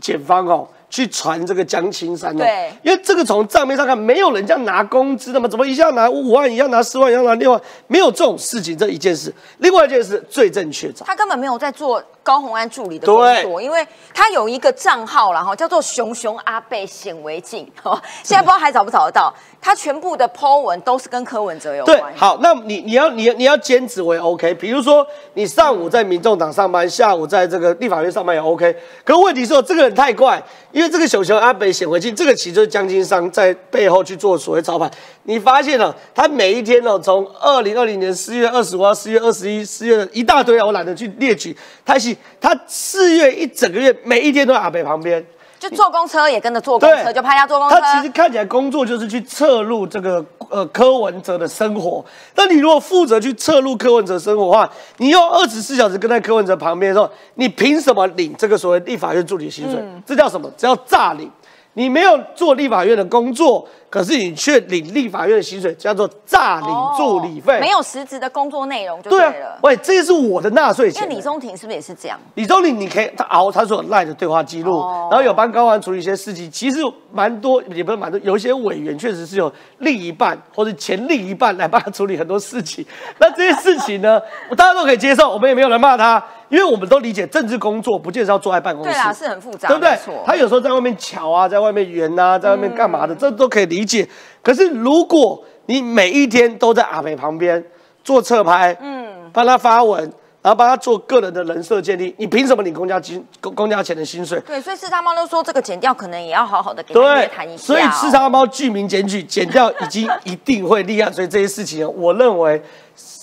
[0.00, 0.68] 检方哦。
[0.92, 9.32] 去传这个江青山哦，对因为这个从账面上看，没有人这样拿工资的嘛，怎么一下拿五万，一下拿四万，一下拿六万，没有这种事情，这一件事。
[9.58, 11.04] 另外一件事，罪证确凿。
[11.04, 19.34] 他根本没有在做高红安助理的工作，因为他有一个账号然后叫做“熊熊阿贝显微镜”，哦， 现在不知道还找不找得到。
[19.62, 22.16] 他全部的 po 文都是跟柯文哲有关对关，。
[22.16, 28.74] 好，那你你要你你要兼职我也 OK，比如说你上午在民众党上班，下午在这个立法院上班也 OK。
[29.04, 30.42] 可问题是哦，这个人太怪，
[30.72, 34.90] 因为这个熊熊阿北显微镜，这个其实就是江金商在背后去做所谓操盘。
[35.24, 41.54] 你发现了，他每一天哦，从二零二零年四月二十五号、四月二十一、四月一大堆啊，我懒得去列举。
[41.84, 45.24] 他是他四月一整个月每一天都在阿北旁边。
[45.58, 47.78] 就坐公车也跟着坐公车，对就拍他坐公车。
[47.78, 52.02] 他其实看起来工作就是去侧录这个呃柯文哲的生活，
[52.34, 59.78] 那你如果负责去侧录柯文哲生活的话，你又二十四小时跟在柯文哲旁边的时候，你凭什么领这个所谓立法院助理薪水？
[59.82, 60.50] 嗯这叫什么？
[60.56, 61.30] 这叫诈领。
[61.74, 67.58] 你没有做立法院的工作，可是你却领立法院的薪水，叫做诈领助理费。
[67.58, 69.58] 哦没有实质的工作内容就对了，。
[69.62, 71.02] 喂，这个是我的纳税钱。
[71.02, 72.18] 因为李宗廷是不是也是这样？
[72.36, 76.78] 李宗廷，你可以他熬，他说有赖的对话记录，哦然后有帮高安处理一些事情，其实
[77.12, 82.86] 蛮多，也不是蛮多，有一些委员确实是有另一半或者前另一半来帮他处理很多事情。
[83.18, 84.20] 那这些事情呢，
[84.56, 89.98] 大家都可以接受，我们也没有人骂他，因为我们都理解政治工作不见得是要坐在办公室，对啦，是很复杂，对不对？
[90.24, 94.08] 他有时候在外面瞧啊，在外面圆啊，在外面干嘛的，这都可以理解。
[94.42, 97.62] 可是如果你每一天都在阿美旁边
[98.02, 100.00] 做侧拍，嗯，帮他发文，
[100.42, 104.40] 然后帮他做个人的人设建立，你凭什么领公家金公公家钱的薪水？
[104.46, 107.66] 对，所以四大猫都说这个减掉可能也要好好的给他谈一，下、哦。
[107.66, 112.60] 所以四叉猫具名检举，减掉已经一定会立案，所以这些事情，我认为，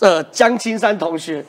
[0.02, 1.44] 呃，江青山同学。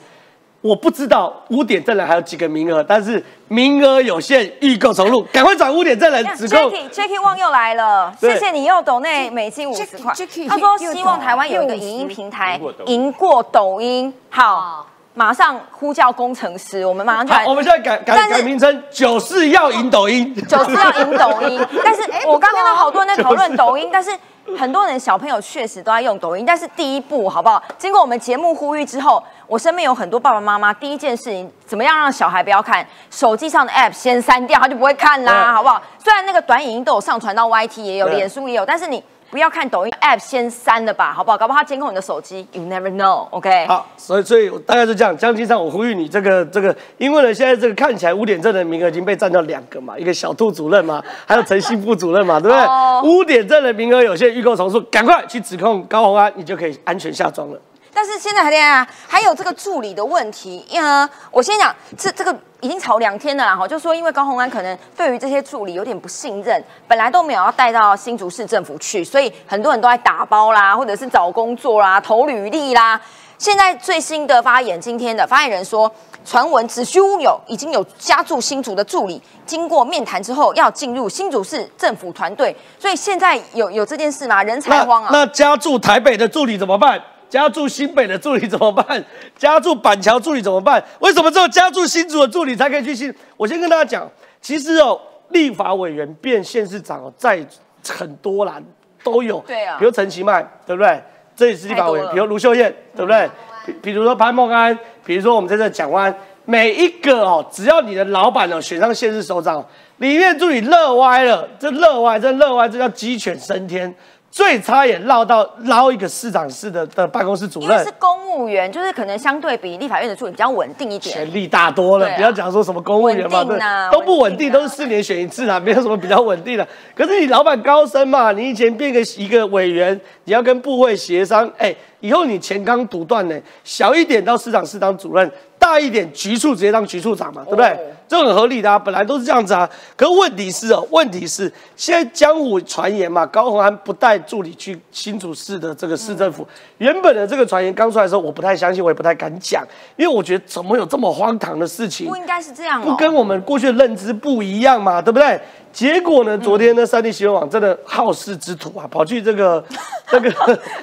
[0.61, 10.13] 我不知道污点证人还有几个名额，但是名额有限，预购重录，赶快转污点证人，只够 Jackie Jackie 旺又来了，对谢谢你又抖内美金五十块
[10.47, 14.13] 他说希望台湾有一个又影音平台赢过抖音赢过抖音。
[14.29, 21.65] 好，马上呼叫工程师，我们马上就来，我们现在改改改名称，九四要赢抖音，九四要赢抖音。
[21.81, 24.11] 但是我刚看到好多人在讨论抖音， 但是
[24.57, 26.43] 很多人小朋友确实都在用抖音。
[26.45, 27.63] 但是第一步好不好？
[27.77, 35.81] 经过我们节目呼吁之后，我身边有很多爸爸妈妈，第一件事情怎么样让小孩不要看手机上的 app 先删掉，他就不会看啦，好不好？
[35.97, 39.03] 虽然那个短影音都有上传到 YT 也有，对脸书也有，但是你。
[39.31, 41.37] 不要看抖音 app，先删了吧，好不好？
[41.37, 45.15] 搞不好他监控你的手机，you never know，OK？、好，所以所以大概是这样。
[45.15, 52.65] 江青上，我呼吁你这个这个，因为呢，现在这个看起来污点证的名额已经被占掉两个嘛，一个小兔主任嘛， 还有陈信副主任嘛，对不对？
[52.65, 57.59] 哦污点证的名额有限，预购重数，赶快去指控高鸿安，你就可以安全下庄了。
[58.01, 60.65] 但是现在还啊，还有这个助理的问题。
[60.73, 73.01] 呃，我先讲，这这个已经吵两天了啦，哈，就说因为高鸿安可能对于这些助理有点不信任，本来都没有要带到新竹市政府去，所以很多人都在打包啦，或者是找工作啦、投履历啦。
[73.37, 75.91] 现在最新的发言，今天的发言人说，
[76.23, 84.41] 传闻子虚乌有已经有家住新竹的助理，经过面谈之后要进入新竹市政府团队，所以现在有有这件事吗？
[84.41, 85.09] 人才荒啊！
[85.11, 86.97] 那家住台北的助理怎么办？
[87.29, 89.03] 加驻新北的助理怎么办？
[89.37, 90.83] 家住板桥助理怎么办？
[90.99, 93.13] 为什么只有家住新竹的助理才可以去新？
[93.37, 94.09] 我先跟大家讲，
[94.41, 94.99] 其实哦，
[95.29, 97.45] 立法委员变县市长哦，在
[97.87, 98.59] 很多啦
[99.03, 99.39] 都有。
[99.47, 101.01] 对啊比如陈其迈，对不对？
[101.35, 102.11] 这也是立法委员。
[102.11, 103.29] 比如卢秀燕，对不对？
[103.65, 106.15] 比比如说潘孟安，比如说我们在这蒋万安，
[106.45, 109.63] 每一个哦，只要你的老板哦选上县市首长，
[109.97, 113.93] 里面助理乐歪了，这乐歪，这乐歪，这叫鸡犬升天。
[114.31, 121.15] 最差也落到捞一个市长室的的办公室主任是，公务员，就是可能相对比立法院的助理比较稳定一点。
[121.15, 122.07] 权力大多了。
[122.15, 123.43] 不要讲说什么公务员嘛，
[123.91, 126.67] 都不稳定，稳定啊都是四年选一次啊，没有什么比较稳定的。
[126.95, 137.67] 可是你老板高升嘛，你以前变个一个委员，你要跟部会协商，哎，以后你钱刚独断呢，小一点到市长室当主任，大一点局处直接当局处长嘛，对不对？
[137.67, 137.77] 哦
[138.09, 139.69] 这很合理的啊，本来都是这样子啊。
[139.95, 146.45] 可问题是哦，问题是现在江湖传言嘛，高鸿安不带助理去新竹市的这个市政府，
[146.79, 149.63] 原本的这个传言刚出来的时候，我不太相信，我也不太敢讲，
[149.95, 152.17] 因为我觉得怎么有这么荒唐的事情不？
[152.17, 152.85] 应该是这样哦。
[152.85, 155.39] 不跟我们过去的认知不一样嘛，对不对？
[155.71, 159.63] 结果呢，昨天呢，三立新闻网真的好事之徒啊，跑去这个
[160.09, 160.31] 这个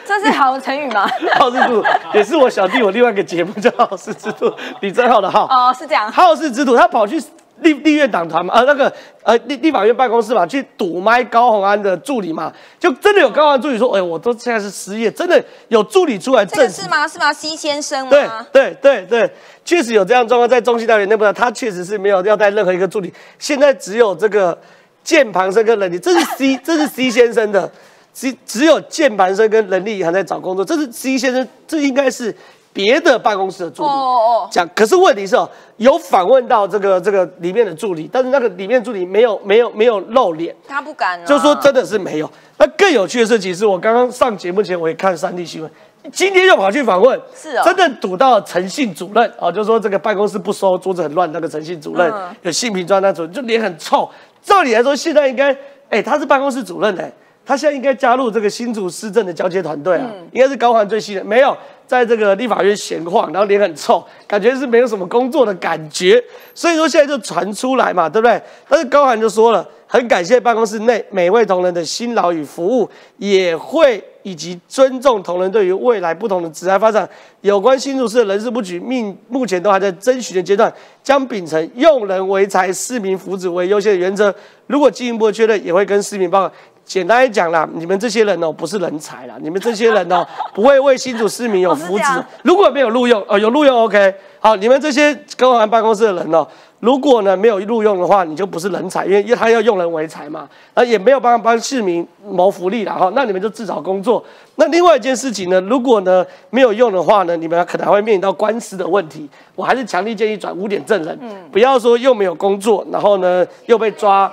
[0.07, 1.05] 这是好成语吗？
[1.41, 4.49] 好事之徒，也是我小弟我另外一个节目叫好事之徒，
[4.81, 5.47] 李正浩的浩。
[5.47, 6.11] 哦，是这样。
[6.13, 7.16] 好事之徒，他跑去
[7.63, 8.93] 立立院党团嘛，呃，那个
[9.23, 17.09] 呃立立法院办公室嘛，去堵麦高鸿安的助理嘛，就真的有高鸿安助理说，哎，我都现在是失业，真的有助理出来这证实个是吗？
[17.09, 18.47] 是吗？C 先生对吗？
[18.53, 19.31] 对对对，
[19.65, 24.57] 确实有这样状况，在中西大学内部呢，他确实是 没有要带任何一个助理，现在只有这个
[25.03, 27.73] 键盘声跟人力，这是 C，这是 C 先生的，
[28.13, 32.37] 只只有键盘声跟人力还在找工作，这是 C 先生，这应该是
[32.77, 33.89] 别的办公室的助理。
[33.89, 35.49] 哦哦讲，可是问题是哦，
[35.79, 41.25] 有访问到这个这个里面的助理，但是那个里面助理没有没有没有露脸，他不敢啊。
[41.25, 42.31] 就说真的是没有。
[42.59, 45.71] 那更有趣的事情是我刚刚上节目前我也看三 D 新闻，
[46.13, 54.09] 今天又跑去访问，是哦真的堵到诚信主任哦，就说这个办公室不收，桌子很乱，那个诚信主任、嗯有性平专那主任，就脸很臭。
[54.43, 55.57] 照理来说，现在应该，
[55.89, 57.11] 哎，他是办公室主任哎。
[57.47, 66.23] 他现在应该加入这个新竹市政的交接团队啊，嗯应该是高环最新的，没有在这个立法院闲晃，然后脸很臭，感觉是没有什么工作的感觉，
[66.53, 68.43] 所以说现在就传出来嘛，对不对？
[68.69, 77.09] 但是高环就说了，很感谢办公室内每位同仁的辛劳与服务，也会以及尊重同仁对于未来不同的职业发展。
[77.43, 80.73] 有关新竹市的人事布局，命目前都还在征询的阶段，
[81.05, 84.35] 将秉承用人为才、市民福祉为优先的原则。
[84.67, 86.53] 如果进一步确认，也会跟市民报告。
[86.87, 90.25] 简单来讲啦，你们这些人哦，不是人才啦，你们这些人哦，
[90.55, 92.25] 不会为新竹市民有福祉。
[92.45, 96.47] 如果没有录用，哦，有录用，OK，好，你们这些高安办公室的人哦，
[96.79, 104.25] 如果呢没有录用的话，你就不是人才，因为因为他要用人为才嘛，啊，也没有办法帮市民谋福利了哈，那你们就自找工作。
[104.55, 109.29] 那另外一件事情呢，如果呢没有用的话呢，你们可能还会面临到官司的问题。
[109.57, 111.19] 我还是强烈建议转污点证人，
[111.51, 114.33] 不要说又没有工作，然后呢又被抓。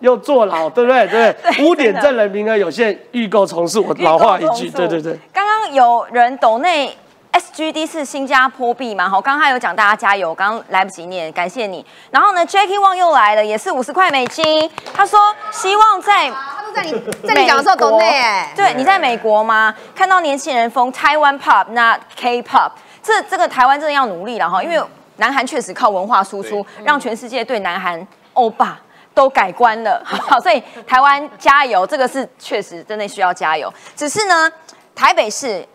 [0.00, 1.06] 又坐牢，对不对？
[1.08, 3.80] 对，污点证人名额有限，预购从事。
[3.80, 5.18] 我老话一句，对对对。
[5.32, 6.96] 刚刚有人抖内
[7.32, 9.08] SGD 是新加坡币嘛？
[9.08, 11.84] 好，刚刚他有讲大家加油，刚刚来不及念，感谢你。
[12.10, 14.70] 然后呢，Jackie Wang 又来了，也是五十块美金。
[14.94, 15.18] 他说
[15.50, 16.92] 希望在他都在你
[17.26, 19.74] 在你讲的时候抖内哎，对，你在美国吗？
[19.94, 22.70] 看到年轻人疯台湾 Pop，那 K Pop，
[23.02, 24.80] 这这个台湾真的要努力了哈，因为
[25.16, 28.78] 南韩确实靠文化输出，让全世界对南韩欧巴。
[29.16, 33.72] 都改观了， 好，所以台湾加油，这个是确实真的需要加油。
[33.96, 34.52] 只是呢，
[34.94, 35.66] 台北市，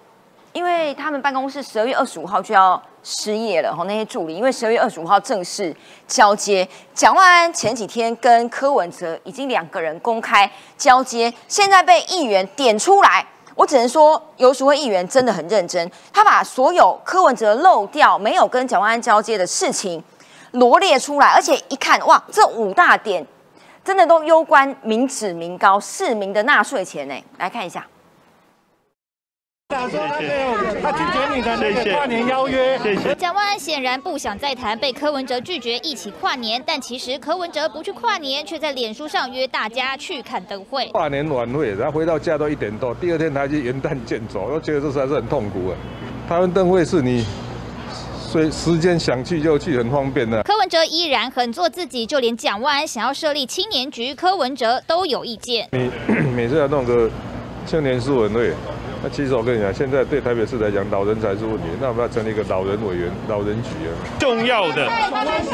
[0.53, 5.75] 因为他们办公室十二月二十五号就要失业了，哈，那些助理，因为十二月二十五号正式
[6.07, 6.67] 交接。
[6.93, 13.25] 蒋万安前几天跟柯文哲已经两个人公开交接，现在被议员点出来，
[13.55, 20.03] 我只能说游淑慧议员真的很认真，他把所有柯文哲漏掉没有跟蒋万安交接的事情。
[20.51, 23.25] 罗列出来，而且一看，哇，这五大点
[23.83, 27.15] 真的都攸关民脂民膏市民的纳税钱呢。
[27.37, 27.85] 来看一下。
[29.69, 32.77] 他说他没有，他拒绝你的那个跨年邀约。
[32.79, 33.15] 谢谢。
[33.15, 40.87] 蒋万安显然不想再谈被柯文哲拒绝一起跨年，但其实柯文哲不去跨年，却在脸书上约大家去看灯会。
[40.87, 45.77] 跨年晚会，然后回到家都一点多，第二天他就元旦见走，我觉得这实在是很痛苦啊。
[46.27, 47.25] 台湾灯会是你。
[48.32, 50.41] 所以时间想去就去，很方便的。
[50.43, 55.67] 柯文哲依然很做自己，就连蒋万安想要设立青年局，柯文哲都有意见。
[55.73, 55.91] 你
[56.34, 57.11] 每次要弄个
[57.65, 58.53] 青年书文会。
[59.03, 61.63] 那其实我跟你讲，现在对台北市来讲，老人才是问题。
[61.81, 63.89] 那我们要成立一个老人委员、老人局啊。
[64.19, 64.87] 重要的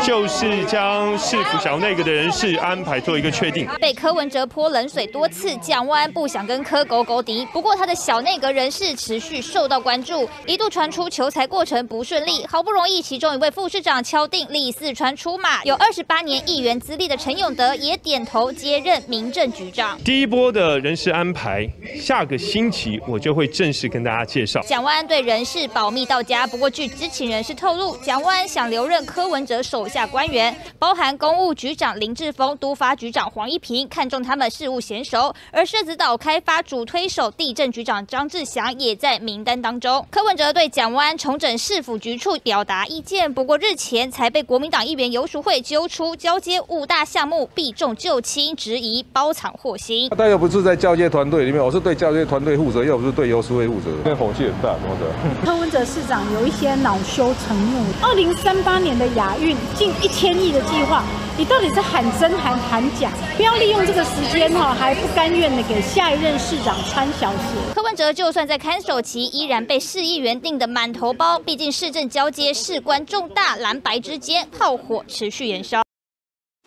[0.03, 3.65] 就是将市府小内阁的人事安排做一个确定。
[3.79, 7.47] 被柯文哲泼冷水多次，蒋万安不想跟柯狗狗敌。
[7.53, 12.45] 不过他的小内阁人事持续受到关注，一度传出求财过程不顺利。
[12.49, 19.97] 好不容易，其中一位副市长敲定立四川出马，有二十八年议员资历的陈永德也点头接任民政局长。
[20.03, 21.65] 第一波的人事安排，
[21.97, 23.36] 下个星期我就。
[23.37, 24.59] 会正式跟大家介绍。
[24.61, 35.31] 蒋万安对人事保密到家，不过据知情人士透露，蒋万安想留任柯文哲手下官员，包含公务局长林志峰、督发局长黄一平，看中他们事务娴熟。
[35.51, 40.03] 而社子岛开发主推手地震局长张志祥也在名单当中。
[40.09, 50.09] 柯文哲对蒋万安重整市府局处表达意见，不过日前才被国民党议员游淑慧揪出交接五大项目避重就轻，质疑包藏祸心。
[50.09, 53.26] 他又不是在交接团队里面，我是对交接团队负责，又不是对。
[53.29, 55.45] 有是会负责，现在火气很大，怎么的？
[55.45, 57.83] 柯文哲市长有一些恼羞成怒。
[58.01, 61.03] 二零三八年的亚运近一千亿的计划，
[61.37, 63.09] 你到底是喊真还喊假？
[63.35, 67.73] 不要利用这个时间哈，还不甘愿的给下一任市长穿小鞋。
[67.75, 71.37] 柯文哲就算在看守期，依然被市议员定的满头包。
[71.39, 75.81] 毕竟市政交接事关重大，蓝白之间炮火持续燃烧。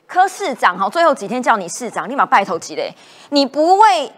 [0.06, 2.92] 柯市长哈，最后几天叫你市长，立马拜头几嘞？
[3.30, 4.12] 你不为。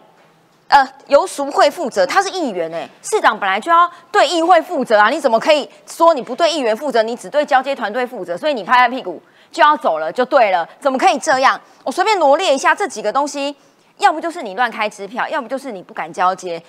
[0.73, 8.39] 呃，由俗会负责，他是议员哎，市长本来就要对议会负责啊，你怎么可以说你不对议员负责，你只对交接团队负责？
[8.39, 11.61] 所以你拍拍屁股就要走了，就对了，怎么可以这样？
[11.85, 13.55] 我随便罗列一下这几个东西，
[13.99, 16.63] 要不就是你乱开支票，要不就是你不敢交接，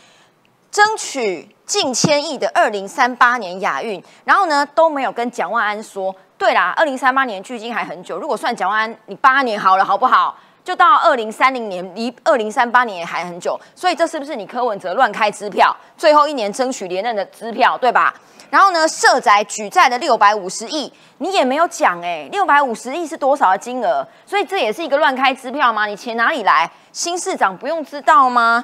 [0.70, 10.38] 争取近千亿的二零三八年亚运，然后呢都没有跟蒋万安说，对啦，二零三八年距今还很久，如果算蒋万安，你八年好了，好不好？
[10.64, 18.14] 就到二零三零年，离二零三八年也还很久，所以这是不是你柯文哲乱开支票，最后一年争取连任的支票，对吧？
[18.50, 24.08] 然后呢，社宅举债的六百五十亿，你也没有讲哎，六百五十亿是多少的金额？
[24.26, 25.86] 所以这也是一个乱开支票吗？
[25.88, 26.70] 你钱哪里来？
[26.92, 28.64] 新市长不用知道吗？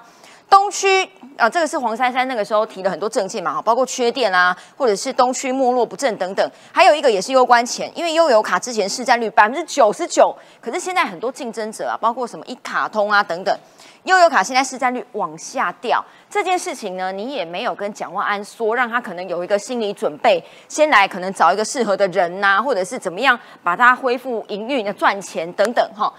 [0.49, 13.57] 东区啊，这个是黄珊珊那个时候提了很多政见嘛，包括缺电啊，或者是东区没落不振等等，还有一个也是攸关钱，因为悠游卡之前市占率百分之九十九，可是现在很多竞争者啊，包括什么一卡通啊等等，
[14.03, 26.11] 悠游卡现在市占率往下掉，这件事情呢，你也没有跟蒋万安说，让他可能有一个心理准备，先来可能找一个适合的人呐，或者是怎么样把它恢复营运的赚钱等等，哈。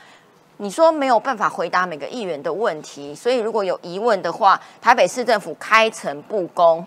[0.63, 6.87] 你说没有办法回答每个议员的问题，所以如果有疑问的话，台北市政府开诚布公。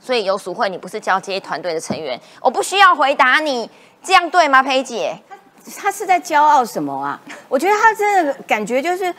[0.00, 3.68] 所以有淑慧，你不是交接团队的成员，我不需要回答你，
[4.02, 5.14] 这样对吗，裴姐？
[5.76, 7.20] 他是在骄傲什么啊？
[7.48, 9.12] 我觉得他真的感觉就是，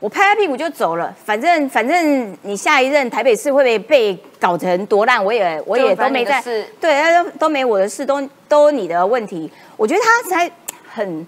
[0.00, 6.42] 我拍拍屁股就走了，反正反正你下一任台北市会不会被搞成多烂，我也我也都没在，
[6.80, 9.52] 对，都都没我的事，都都你的问题。
[9.76, 10.50] 我觉得他才
[10.88, 11.26] 很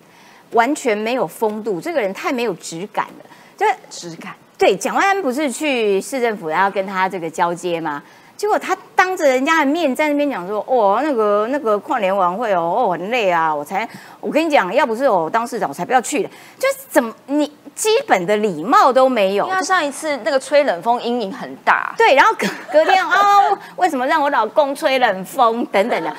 [0.53, 3.24] 完全没有风度，这个人太没有质感了，
[3.57, 4.34] 就质感。
[4.59, 8.03] 对，蒋万安不是去市政府，然后跟他这个交接吗？
[8.36, 13.88] 结果他当着人家的面在那边讲说：“哦，那个那个跨年晚会哦，哦很累啊，我才
[14.20, 16.28] 我跟你讲，要不是我当市长，我才不要去的。
[16.59, 19.47] 就是怎么你基本的礼貌都没有。
[19.47, 26.14] 因为上一次那个吹冷风阴影很大，对，然后隔隔天哦， 为什么让我老公吹冷风等等的？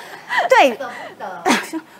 [0.49, 0.75] 对，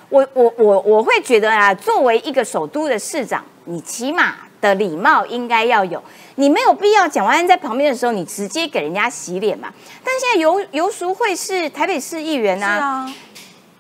[0.10, 6.02] 我我我我会觉得啊，作为一个首都的市长，你起码的礼貌应该要有。”
[6.40, 9.74] 你没有必要蒋万安在旁边的时候，你直接给人家洗脸嘛？
[10.04, 13.12] 但现在游游淑慧是台北市议员啊，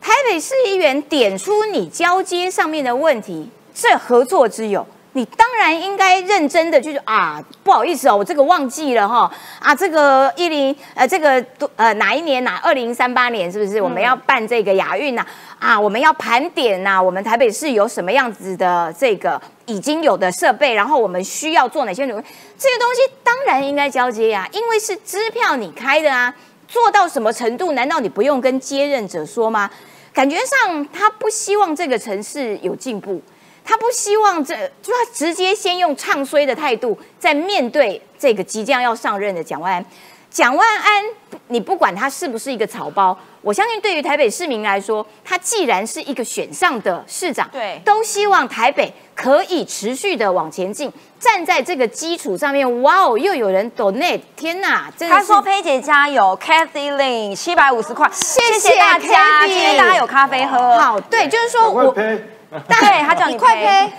[0.02, 4.86] 台北市议员点出你交接上面的问题，这何作之友，
[5.18, 11.44] 你当然应该认真的去啊，不好意思哦，我这个忘记了哈啊，这个一零呃这个
[11.76, 15.26] 呃哪一年哪二零三八年是不是我们要办这个亚运呐？
[15.58, 22.24] 啊，我们要盘点呐，我们台北市有什么样子的这个已经有的设备，然后我们需要做哪些努力？
[22.56, 26.32] 这个东西当然应该交接呀，因为是支票你开的啊，
[26.68, 27.72] 做到什么程度？
[27.72, 29.68] 难道你不用跟接任者说吗？
[30.14, 33.20] 感觉上他不希望这个城市有进步，
[33.68, 39.86] 他不希望这就他直接先用唱衰的态度在面对这个即将要上任的蒋万安。
[40.30, 41.04] 蒋万安，
[41.48, 43.18] 你不管他是不是一个草包。
[43.42, 50.92] 我相信，对于台北市民来说，他既然是一个选上的市长，对，都希望台北可以持续的往前进。
[51.18, 54.92] 站在这个基础上面，哇哦，又有人 donate，天哪！
[55.00, 61.96] 他说：“佩姐加油，Kathy Lin 七百五十块，谢谢大家，今天大家有咖啡喝。”好，对，就是说我，
[62.68, 63.94] 对他叫你快呸。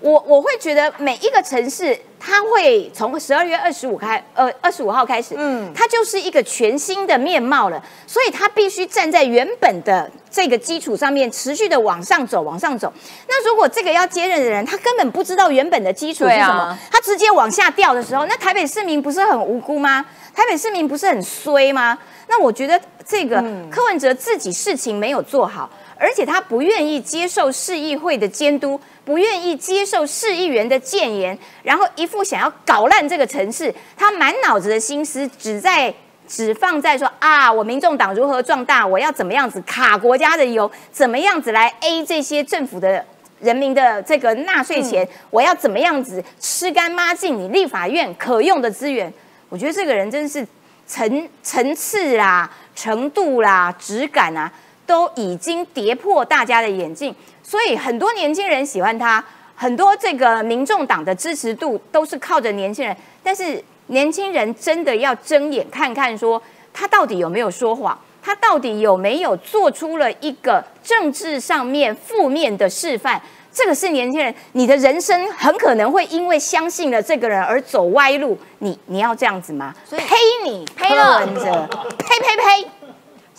[0.00, 7.82] 我我会觉得每一个城市，它会从十二月二十五开，呃，二十五号开始，嗯，它就是一个全新的面貌了。
[8.06, 12.90] 所以它必须站在原本的这个基础上面，持续的往上走，往上走。
[13.28, 20.02] 那如果这个要接任的人，他根本不知道原本的基础是什么，他直接往下掉的时候，那台北市民不是很无辜吗？
[20.34, 21.98] 台北市民不是很衰吗？
[22.28, 25.68] 那我觉得这个柯文哲自己事情没有做好。
[26.00, 35.92] 而且他不愿意接受市议会的监督，不愿意接受市议员的谏言，然后一副想要搞烂这个城市，他满脑子的心思只在
[36.26, 43.04] 只放在说啊，我民众党如何壮大，我要怎么样子卡国家的油，怎么样子来 A 这些政府的
[43.40, 49.12] 人民的这个纳税钱，我要怎么样子吃干抹净你立法院可用的资源。
[49.50, 50.46] 我觉得这个人真是
[50.86, 54.50] 层层次啦、程度啦、质感啊。
[54.90, 57.14] 都已经跌破大家的眼镜，
[57.44, 59.24] 所以很多年轻人喜欢他，
[59.54, 62.96] 很多这个民众党的支持度都是靠着年轻人。
[63.22, 73.20] 但是年轻人真的要睁眼看看，说他到底有没有说谎，他到底有没有做出了一个政治上面负面的示范？
[73.52, 78.36] 这个是年轻人，你的人生很可能会因为相信了这个人而走歪路。
[78.58, 79.72] 你你要这样子吗？
[79.84, 82.70] 所以呸你，呸了，呸呸呸！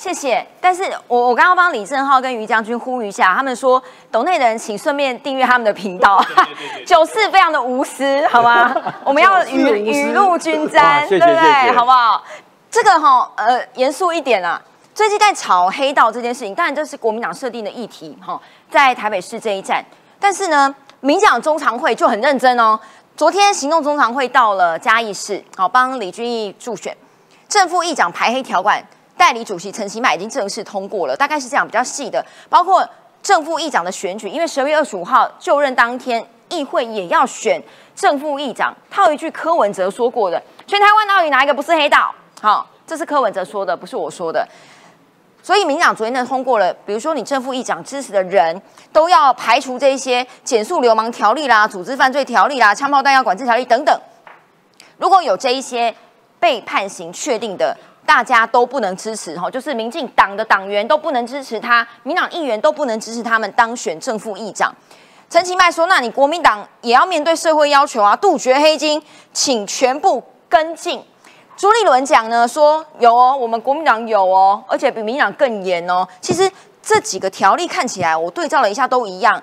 [0.01, 3.79] 谢谢，但是我我刚刚帮李正浩跟于将军呼吁一下，他们说
[4.11, 6.19] 懂内的人请顺便订阅他们的频道，
[6.87, 8.75] 九四非常的无私，好吗？
[9.05, 11.71] 我们要雨雨露均沾，对不对？
[11.73, 12.23] 好不好？
[12.71, 14.59] 这个哈呃严肃一点啊，
[14.95, 18.41] 最近在炒黑道这件事情，当然这是国民党设定的议题哈，
[18.71, 19.85] 在台北市这一站，
[20.19, 22.79] 但是呢，民进党中常会就很认真哦，
[23.15, 26.97] 昨天行动中常会到了嘉义市，好帮李俊毅助选，
[27.47, 28.83] 正副议长排黑条款。
[29.21, 32.83] 代理主席陈其迈已经正式通过了，大概是这样比较细的，包括
[33.21, 37.61] 正副议长的选举，因为十二月二十五号就任当天，议会也要选
[37.95, 38.75] 正副议长。
[38.89, 42.11] 套一句柯文哲说过的：“全台湾到底哪一个不是黑道？”
[42.41, 44.43] 好，这是柯文哲说的，不是我说的。
[45.43, 48.59] 所以民党昨天呢通过了，比如说你正副议长支持的人
[48.91, 53.95] 都要排除这些减速流氓条例啦、组织犯罪条例啦、枪炮弹药管制条例等等。
[54.97, 55.93] 如果有这一些
[56.39, 57.77] 被判刑确定的。
[58.11, 64.75] 大家都不能支持哈，就是民进党的党员都不能支持他，民党议员都不能支持他们当选正副议长。
[65.29, 69.01] 陈其迈说：“那你国民党也要面对社会要求啊，杜绝黑金，
[69.31, 71.01] 请全部跟进。”
[71.55, 76.05] 朱立伦讲呢说：“有哦，我们国民党有哦，而且比民党更严哦。
[76.19, 76.51] 其实
[76.83, 79.41] 这几个条例看起来，我对照了一下都一样，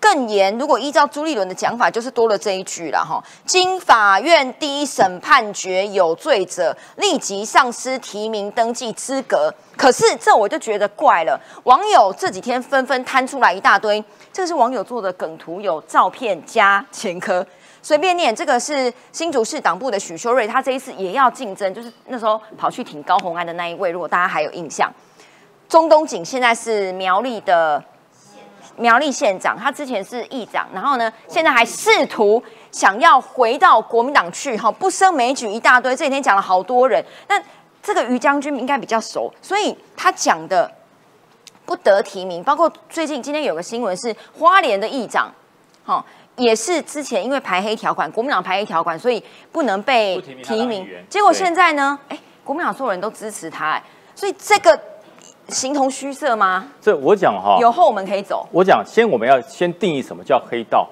[0.00, 3.22] 更严，如果依照朱立伦的讲法，就是多了这一句了哈。
[3.44, 9.52] 经法院第一审判决有罪者，立即丧失提名登记资格。
[9.76, 17.46] 可是这我就觉得怪了，网友这几天纷纷摊出来一大堆，这个是网友做的梗图，有照片加前科。
[17.82, 24.92] 随便念，这个是新竹市党部的许修瑞，他这一次也要竞争，就是那时候跑去挺高红安的那一位，如果大家还有印象。
[25.66, 27.82] 中东锦现在是苗栗的
[28.76, 35.94] 苗栗县长，他之前是议长，然后呢，现在还试图想要回到国民党去，哈，不胜枚举一大堆。
[35.94, 37.40] 这几天讲了好多人，那
[37.82, 40.70] 这个于将军应该比较熟，所以他讲的
[41.64, 45.32] 不得提名，包括最近今天有个新闻是花莲的议长，
[45.84, 46.04] 哈，
[46.36, 53.82] 也是之前因为排黑条款，国民党排黑条款，所以不能被提名结果对现在呢，哎，国民党所有人都支持他，哎，
[54.14, 54.78] 所以这个
[55.50, 56.66] 形同虚设吗？
[56.80, 58.46] 这我讲哈，有后门可以走。
[58.52, 60.88] 我讲先我们要先定义什么叫黑道。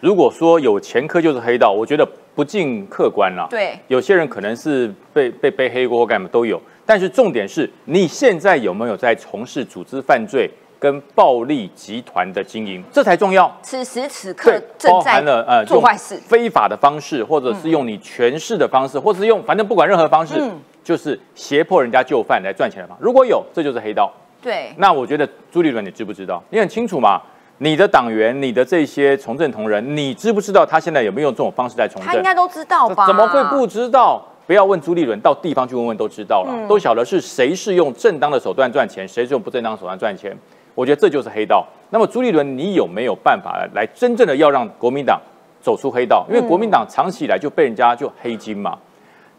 [0.00, 3.46] 如果说有前科就是黑道，我觉得不尽客观啦。
[3.50, 10.48] 对有些人可能是被被背黑锅或干嘛都有，但是重点是你现在有没有在从事组织犯罪
[10.78, 13.52] 跟暴力集团的经营，这才重要。
[13.60, 22.96] 此时此刻，正在了呃做坏事，非法的方式，或者是用你权势的方式，或者是用反正不管任何方式，嗯就是胁迫人家就范来赚钱的嘛。
[22.98, 24.12] 如果有，这就是黑道。
[24.40, 26.42] 对，那我觉得朱立伦你知不知道？
[26.50, 27.20] 你很清楚嘛？
[27.58, 32.12] 你的党员、你的这些从政同仁，你知不知道他现在有没有用这种方式在从政？
[32.12, 33.06] 他应该都知道吧？
[33.06, 34.24] 怎么会不知道？
[34.46, 40.34] 不要问朱立伦，到地方去问问都知道了，嗯都晓得是谁是用正当的手段赚钱，谁是用不正当的手段赚钱。
[40.74, 41.66] 我觉得这就是黑道。
[41.90, 45.20] 那么朱立伦，你有没有办法来真正的要让国民党
[45.60, 46.24] 走出黑道？
[46.28, 48.78] 因为国民党长期以来就被人家就黑金嘛，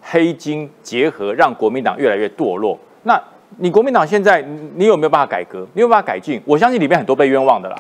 [0.02, 2.78] 黑金结合让国民党越来越堕落。
[3.04, 3.22] 那
[3.58, 5.66] 你国民党现在你你有没有办法改革？
[5.74, 6.42] 你有办法改进？
[6.46, 7.76] 我相信里面很多被冤枉的啦，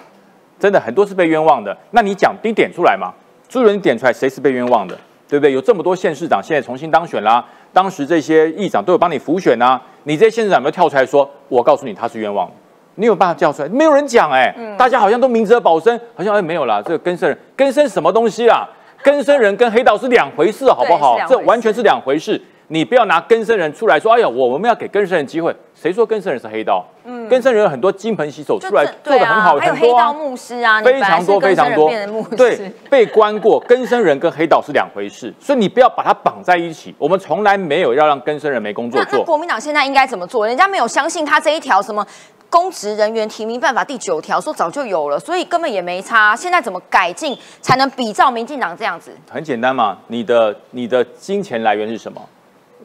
[0.60, 1.76] 真的很多是被冤枉的。
[1.92, 3.14] 那你讲你点出来嘛？
[3.48, 4.98] 朱立伦点出来谁是被冤枉的？
[5.28, 5.52] 对不对？
[5.54, 12.54] 有这么多县市长现在重新当选啦，当时这些议长都有帮你辅选啊，你这些县市长有没有跳出来说，我告诉你他是冤枉的？
[12.96, 13.70] 你有办法叫出来？
[13.70, 18.68] 没有人讲哎、大家好像都明哲保身，好像哎没有啦，这个根生人根生什么东西啦？
[19.04, 22.41] 根生人跟黑道是两回事，好不好这完全是两回事。
[22.72, 25.56] 你不要拿根生人出来说，哎呀，我我们要给根生人机会。
[25.74, 26.86] 谁说根生人是黑道？
[27.04, 31.90] 嗯，根生人有很多金盆洗手出来做的很好，对啊还有很多啊黑道牧师啊，非常多非常多
[32.38, 36.94] 对，被关过，根生人跟黑道是两回事，所以你不要把它绑在一起。
[37.00, 39.26] 我们从来没有要让根生人没工作那那做。
[39.26, 40.46] 国民党现在应该怎么做？
[40.46, 42.06] 人家没有相信他这一条什么
[42.52, 46.36] 公职人员提名办法第九条，说早就有了，所以根本也没差。
[46.36, 49.12] 现在怎么改进才能比照民进党这样子？
[49.32, 52.22] 很简单嘛，你的你的金钱来源是什么？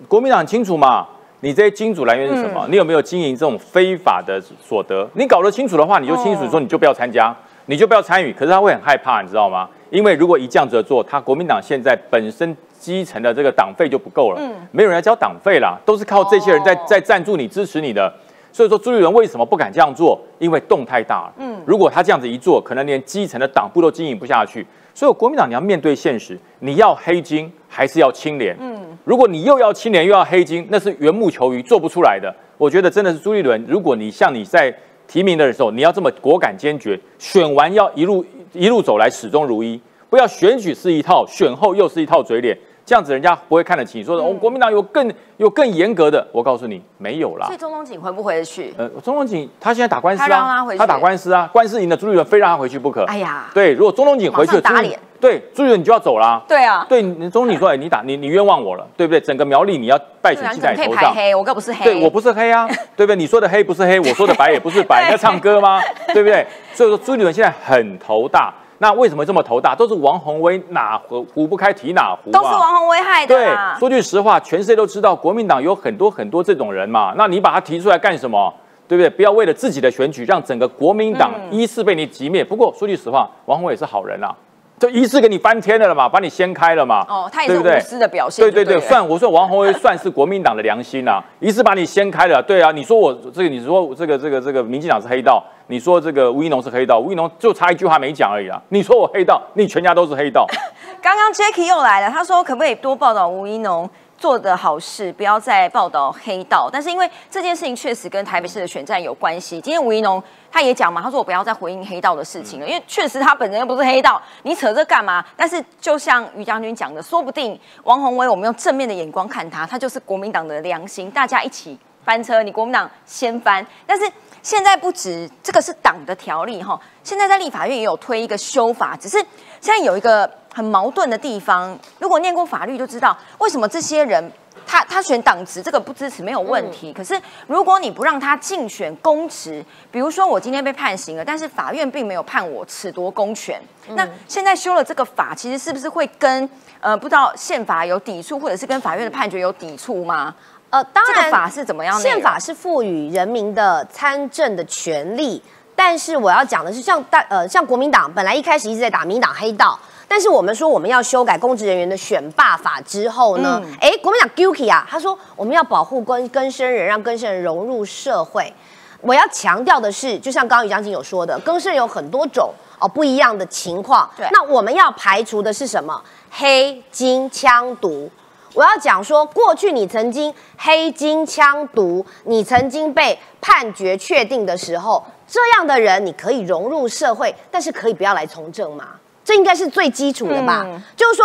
[0.09, 1.07] 国民党很清楚嘛，
[1.41, 2.67] 你这些金主来源是什么？
[2.67, 5.09] 嗯你有没有经营这种非法的所得？
[5.15, 7.35] 你搞得清楚的话，你就清楚说，你就不要参加，
[7.67, 8.33] 你就不要参与。
[8.33, 9.69] 可是他会很害怕，你知道吗？
[9.91, 18.13] 因为如果一这样子做，他国民党现在本身基层的这个党费就不够了，嗯没有人来交党费啦，都是靠这些人在哦在赞助你、支持你的。
[18.53, 20.21] 所以说朱立伦为什么不敢这样做？
[20.39, 21.33] 因为洞太大了。
[21.39, 24.67] 嗯，如果他这样子一做，可能连基层的党部都经营不下去。
[24.95, 28.57] 所以国民党你要面对现实，你要黑金还是要清廉？
[28.61, 32.33] 嗯，如果你又要清廉又要黑金，那是缘木求鱼，做不出来的。
[32.57, 34.73] 我觉得真的是朱立伦，如果你像你在
[35.09, 42.57] 提名的时候，你要这么果敢坚决，选完要一路一路走来始终如一，不要选举是一套，选后又是一套嘴脸，
[42.87, 44.05] 这样子人家不会看得起你。
[44.05, 47.59] 说、哦，国民党有更有更严格的，我告诉你，没有啦所以。
[47.59, 48.75] 中东锦回不回得去？
[48.77, 53.05] 呃，中东锦他现在打官司他让他回去他打官司啊，官司赢了，朱立伦非让他回去不可。
[53.05, 56.43] 哎呀，对，如果中东锦回去了，朱立马上打脸对，朱立伦你就要走啦。
[56.47, 59.19] 对啊，对，你中东锦说，哎，你打你你冤枉我了，对不对？
[59.19, 61.15] 整个苗栗你要败对啊，水记在你头上。
[61.15, 61.35] 排黑？
[61.35, 61.85] 我哥不是黑。
[61.87, 63.17] 对我不是黑啊， 对不对？
[63.17, 65.81] 你说的黑不是黑，我说的白也不是白， 你在唱歌吗？
[66.13, 66.47] 对不对？
[66.75, 68.53] 所以说朱立伦现在很头大。
[68.79, 69.75] 那为什么这么头大？
[69.75, 73.79] 都是王宏威哪壶壶不开提哪壶、啊，都是王宏威害的对，。
[73.79, 77.15] 说句实话，全世界都知道国民党有很多很多这种人嘛。
[77.17, 78.53] 那你把他提出来干什么？
[78.87, 79.09] 对不对？
[79.09, 82.45] 不要为了自己的选举，让整个国民党嗯依次被你击灭。
[82.45, 84.35] 不过说句实话，王宏伟也是好人啊，
[84.79, 87.05] 就一次给你翻天的了嘛，把你掀开了嘛。
[87.09, 92.43] 哦，他也是对不对无私的表现对对对，就对算我说王宏威算是国民党的良心啊， 一次把你掀开了。
[92.43, 98.61] 对啊，你说我这个，你说这个这个这个民进党是黑道，你说这个吴一农是黑道，吴一农就差一句话没讲而已啊。
[98.71, 100.47] 你说我黑道，你全家都是黑道。
[101.01, 103.89] 刚刚 Jacky 又来了，他说可不可以多报道吴一农
[104.25, 106.71] 做的好事，不要再报道黑道。
[106.73, 115.23] 但是因为这件事情确实跟台北市的选战有关系，今天吴怡农他也讲嘛，他说我不要再回应黑道的事情了，因为确实他本人又不是黑道，你扯这干嘛？
[115.37, 123.67] 但是就像于将军讲的，说不定王宏威我们用正面的眼光看他，他就是国民党的良心，大家一起翻车，你国民党先翻。
[123.87, 124.11] 但是
[124.41, 129.19] 现在不止这个是党的条例哈，现在在立法院也有推一个修法，只是
[129.61, 131.79] 现在有一个很矛盾的地方。
[131.99, 134.33] 如果念过法律就知道，为什么这些人
[134.67, 146.49] 他他选党职这个不支持没有问题，可是如果你不让他竞选公职，比如说我今天被判刑了，但是法院并没有判我褫夺公权，那现在修了这个法，其实是不是会跟
[146.81, 150.35] 呃不知道宪法有抵触，或者是跟法院的判决有抵触吗？
[150.71, 152.01] 呃，当然，这个法是怎么样？
[152.01, 155.41] 宪法是赋予人民的参政的权利，
[155.77, 168.53] 但是我要讲的是，像大呃，像国民党本来一开始一直在打民党黑道，但是我们说我们要修改公职人员的选罢法之后呢，哎，国民党 Guki 啊，他说我们要保护根根生人，让根生人融入社会。
[169.01, 174.09] 我要强调的是，就像刚刚于将军有说的，根生人有很多种哦不一样的情况。
[174.17, 176.03] 对，那我们要排除的是什么？
[176.31, 178.11] 黑金枪毒。
[178.55, 188.91] 我要讲说，过去你曾经黑金枪毒，你曾经被判决确定的时候，这样的人你可以融入社会，但是可以不要来从政嘛？
[189.25, 190.67] 这应该是最基础的吧？
[190.95, 191.25] 就是说，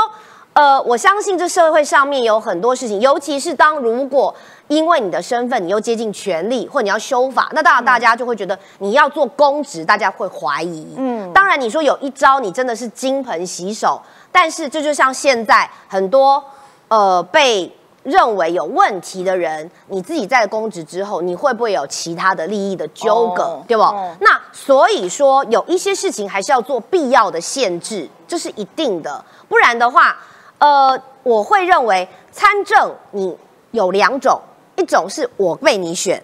[0.53, 4.33] 呃，我相信这社会上面有很多事情，尤其是当如果
[4.69, 10.95] 因为你的身份，你又接近权力，或你要修法，那当然大家就会觉得你要做公职，大家会怀疑。
[10.97, 16.43] 嗯，当然你说有一招，你真的是金盆洗手，但是这就像现在很多。
[16.91, 17.71] 呃，被
[18.03, 23.83] 认为有问题的人，你自己在公职之后，你会不会有其他的利益的纠葛，对不？
[24.21, 29.23] 那所以说，有一些事情还是要做必要的限制，这是一定的。
[29.47, 30.17] 不然的话，
[30.59, 33.37] 呃，我会认为参政你
[33.71, 34.39] 有两种，
[34.77, 36.23] 一种是我被你选，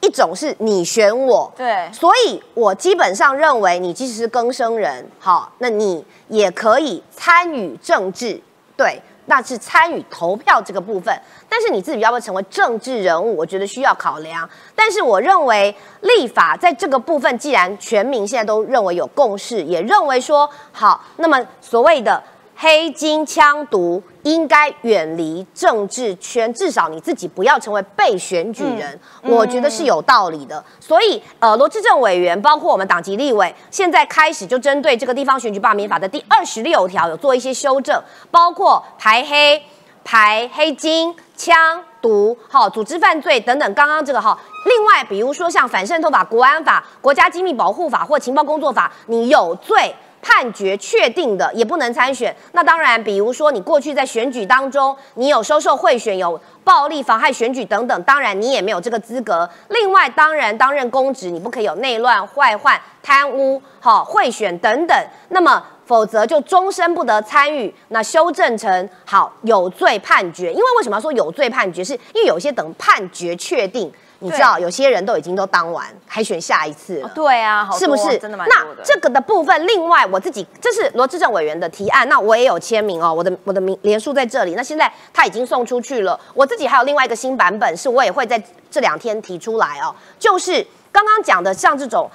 [0.00, 1.52] 一种是你选我。
[1.56, 8.40] 对，所以我基本上认为，你即使是更生人，好，那你也可以参与政治，
[8.76, 9.00] 对。
[9.26, 11.16] 那是参与投票这个部分，
[11.48, 14.48] 但是你自己要不要成为政治人物，我觉得需要考量。
[14.74, 22.22] 但是我认为立法在这个部分，既然全民现在都认为有共识，也认为说好，那么所谓的
[22.62, 30.62] 黑金枪毒应该远离政治圈，至少你自己不要成为被选举人，我觉得是有道理的。
[30.78, 37.98] 所以，呃，罗志政委员，包括我们党籍立委，现在开始就针对这个地方选举罢免法的第二十六条有做一些修正，
[38.30, 39.62] 包括排黑、
[40.04, 43.72] 排黑金、枪毒、好组织犯罪等等。
[43.72, 49.94] 刚刚这个哈，另外比如说像反渗透法、国安法、国家机密保护法或情报工作法，你有罪。
[50.22, 52.34] 判决确定的也不能参选。
[52.52, 59.48] 那当然，比如说你过去在选举当中，你有收受贿选、有暴力妨害选举等等，当然你也没有这个资格。
[59.68, 64.96] 另外，当然担任公职，你不可以有内乱、坏患、贪污、好贿选等等。
[65.30, 67.74] 那么，否则就终身不得参与。
[67.88, 70.52] 那修正成好有罪判决。
[70.52, 71.82] 因为为什么要说有罪判决？
[71.82, 73.90] 是因为有些等判决确定。
[74.20, 77.10] 你知道有些人都已经都当完，还选下一次了。
[77.14, 78.18] 对啊，是不是？
[78.18, 78.76] 真的蛮多的。
[78.78, 84.54] 那这个的部分，另外我自己这是罗志政委员的提案，那我也有签名哦，我的我的名连署在这里。
[84.54, 89.94] 那现在他已经送出去了，我自己还有另外一个新版本，是我也会在这两天提出来哦。
[90.18, 92.10] 就是刚刚讲的像这种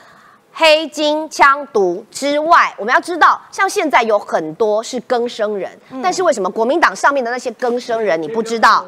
[0.53, 8.85] 黑金枪毒之外，我们要知道，像现在有很多是更生人，但是为什么国民党上面的那些更生人你不知道？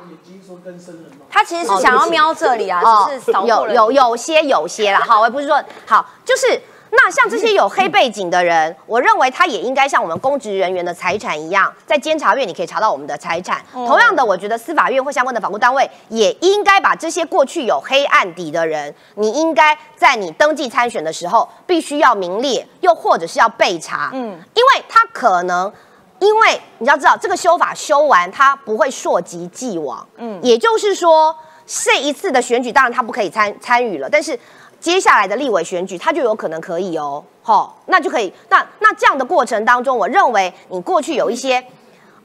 [1.30, 13.62] 他其实是想要瞄这里啊，只是有有有些有些啦，好，我不是说好，就是那像这些有黑背景的人，我认为他也应该像我们公职人员的财产一样，在监察院你可以查到我们的财产。
[13.74, 25.72] 同样的，我觉得司法院或相关的法务单位也应该把这些过去有黑暗底的人，你应该在你登记参选的时候必须要名列，又或者是要备查，嗯，因为他可能。
[26.20, 30.06] 因为你要知道，这个修法修完，它不会溯及既往。
[30.18, 34.40] 嗯，也就是说，这一次的选举，当然他不可以参参与了，但是
[34.80, 37.24] 接下来的立委选举，他就有可能可以哦。
[37.42, 38.34] 好，那就可以。
[38.50, 41.64] 那那这样的过程当中，我认为你过去有一些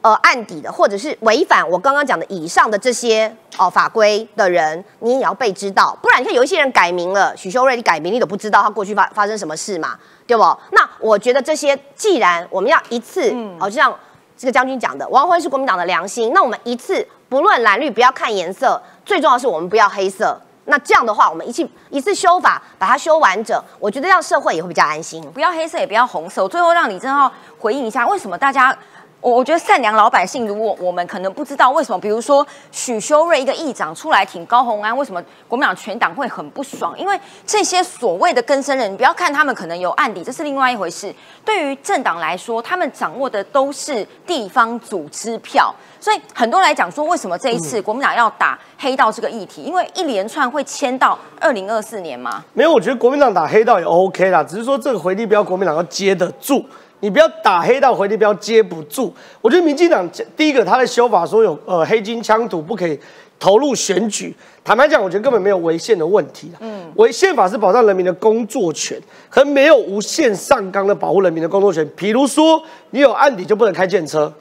[0.02, 5.96] 呃案底的，或者是违反我刚刚讲的以上的这些哦法规的人，你也要被知道。
[6.02, 9.98] 不然你看有一些人改名了，许修睿你改名，你都不知道他过去发发生什么事嘛。
[10.24, 10.42] 对不？
[10.70, 13.30] 那我觉得这些，既然我们要一次，
[13.60, 13.92] 哦，就像
[14.38, 20.40] 这个将军讲的，王辉是国民党的良心，那我们一次不论蓝绿，不要看颜色，最重要是我们不要黑色。
[20.66, 25.20] 那这样的话，我们一次一次修法，把它修完整，我觉得让社会也会比较安心。
[25.32, 26.42] 不要黑色，也不要红色。
[26.42, 28.74] 我最后让李正浩回应一下，为什么大家
[29.22, 36.92] 我我觉得善良老百姓，如果我们可能不知道为什么，比如说许修睿一个议长出来挺高虹安，为什么国民党全党会很不爽？
[36.98, 41.14] 因为这些所谓的更生人，你不要看他们可能有案底，这是另外一回事。
[41.44, 49.62] 对于政党来说，他们掌握的都是地方组织票，所以很多来讲说，为什么这一次国民党要打黑道这个议题？
[49.62, 52.44] 因为一连串会迁到二零二四年嘛。
[52.54, 56.64] 没有，我觉得国民党打黑道也 OK 啦，只是说这个回力标国民党要接得住。
[57.02, 59.12] 你不要打黑道回力标接不住。
[59.40, 62.96] 我觉得民进党第一个他的修法说有呃黑金枪土不可以
[63.40, 64.32] 投入选举，
[64.62, 68.96] 坦白讲，我觉得根本没有违宪的问题嗯，违宪法是保障人民的工作权，
[69.28, 71.84] 可没有无限上纲的保护人民的工作权。
[71.96, 74.32] 比如说你有案底就不能开建车，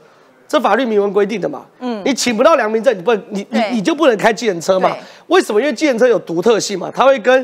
[0.47, 1.65] 这法律明文规定的嘛。
[1.79, 4.95] 嗯，你请不到良民证，你不能你你你就不能开计程车嘛？
[5.25, 5.59] 为什么？
[5.59, 7.43] 因为计程车有独特性嘛，它会跟。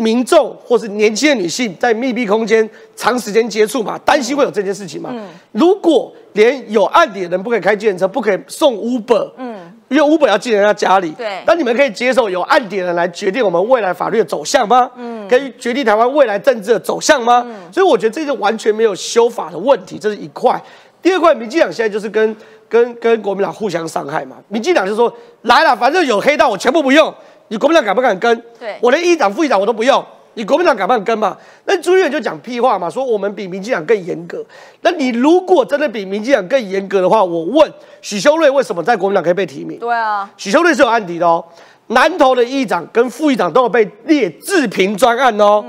[0.00, 5.14] 民众或是年轻的女性在密闭空间长时间接触嘛，担心会有这件事情嘛？
[5.52, 14.90] 如果连有案底的人不可以开计程车，不可以送 Uber，嗯，因为 Uber 要进人家家里，对，那你们可以接受有案底的人来决定我们未来法律的走向吗？
[14.96, 17.46] 嗯，可以决定台湾未来政治的走向吗？
[17.70, 20.58] 所以我觉得这个完全没有修法的问题，这是一块。
[21.02, 22.36] 第二块，民进党现在就是跟
[22.68, 24.36] 跟跟国民党互相伤害嘛。
[24.48, 27.12] 民进党就说来了，反正有黑道，我全部不用。
[27.50, 28.42] 你国民党敢不敢跟？
[28.58, 30.04] 对，我连议长、副议长我都不用。
[30.34, 31.36] 你国民党敢不敢跟嘛？
[31.64, 34.44] 那朱立伦就讲屁话嘛，说我们比民进党更严格。
[34.82, 37.70] 那你如果真的比民进党更严格的话，我问
[38.00, 39.80] 许修睿为什么在国民党可以被提名？
[39.80, 41.44] 对啊，许修睿是有案底的哦，
[41.88, 45.64] 南投的议长跟副议长都有被列自评专案哦。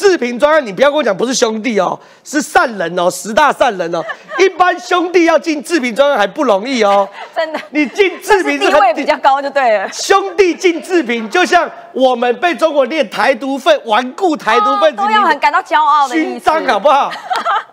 [0.00, 4.02] 自评专案，你不要跟我讲不是兄弟哦，是善人哦，十大善人哦。
[4.40, 7.60] 一般兄弟要进志平专案还不容易哦，真的。
[7.68, 9.86] 你进自评地位比较高就对了。
[9.92, 17.12] 兄弟进志平，就像我们被中国列台独分、顽固台独分子，都要很感到骄傲的勋章，好不好？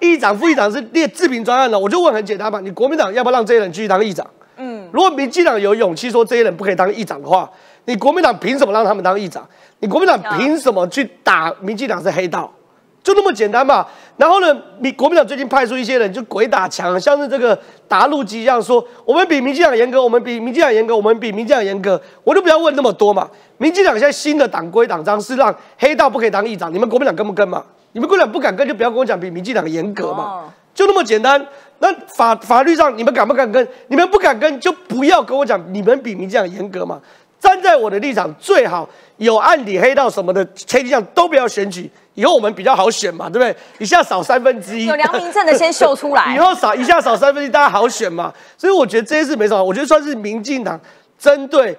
[0.01, 4.27] 议长、副议长是列志平专案的，我就问很简单嘛，你国民党要不要让这些人继续当议长？
[4.57, 7.49] 嗯，如果民进党有勇气说这些人不可以当议长的话，
[7.87, 9.47] 你国民党凭什么让他们当议长？
[9.79, 12.51] 你国民党凭什么去打民进党是黑道？
[13.01, 13.87] 就那么简单嘛。
[14.17, 17.57] 然后呢，你国民党最近派出一些人就鬼打墙，像是这个
[17.87, 21.99] 达陆基一样说，我们比民进党严格，我们比民进党严格，我们比民进党严格。
[22.25, 23.29] 我就不要问那么多嘛。
[23.57, 27.63] 民进党现在新的党规党章是让黑道不可以当议长，你们国民党跟不跟嘛？
[27.93, 30.53] 你们国民党不敢跟，就不要跟我讲比民进党严格嘛。
[30.75, 31.43] 就那么简单。
[31.79, 33.65] 那法法律上你们敢不敢跟？
[33.87, 36.99] 你们不敢跟，就不要跟我讲你们比民进党严格嘛。
[37.39, 43.55] 站在我的立场，最好有案底黑道什么的，黑金项都不要选举，以后我们比较好选嘛，对不对？
[43.77, 48.33] 一下少三分之一，有良民证的先秀出来， 以后少一下少三分之一，大家好选嘛。
[48.57, 50.79] 所以我觉得这些事没什么，我觉得算是民进党
[51.19, 51.77] 针对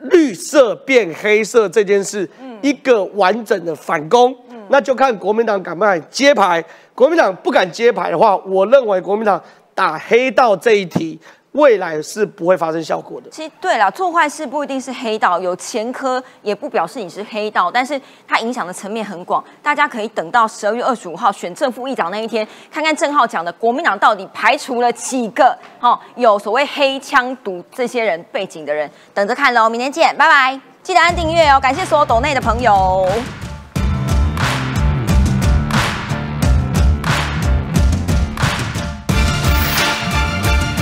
[0.00, 2.28] 绿色变黑色这件事
[2.60, 4.34] 一个完整的反攻，
[4.68, 6.62] 那就看国民党敢不敢接牌。
[6.94, 9.40] 国民党不敢接牌的话，我认为国民党
[9.74, 11.18] 打黑道这一题。
[11.52, 13.30] 未来是不会发生效果的。
[13.30, 19.44] 其实对了，做坏事不一定是黑道，有前科也不表示你是黑道，但是它影响的层面很广。
[19.62, 29.68] 大家可以等到十二月二十五号选正副议长那一天，看看郑浩讲的国民党到底排除了几个哦，有所谓黑枪毒这些人背景的人，等着看喽。
[29.68, 30.58] 明天见，拜拜！
[30.82, 33.06] 记得按订阅哦，感谢所有抖内的朋友。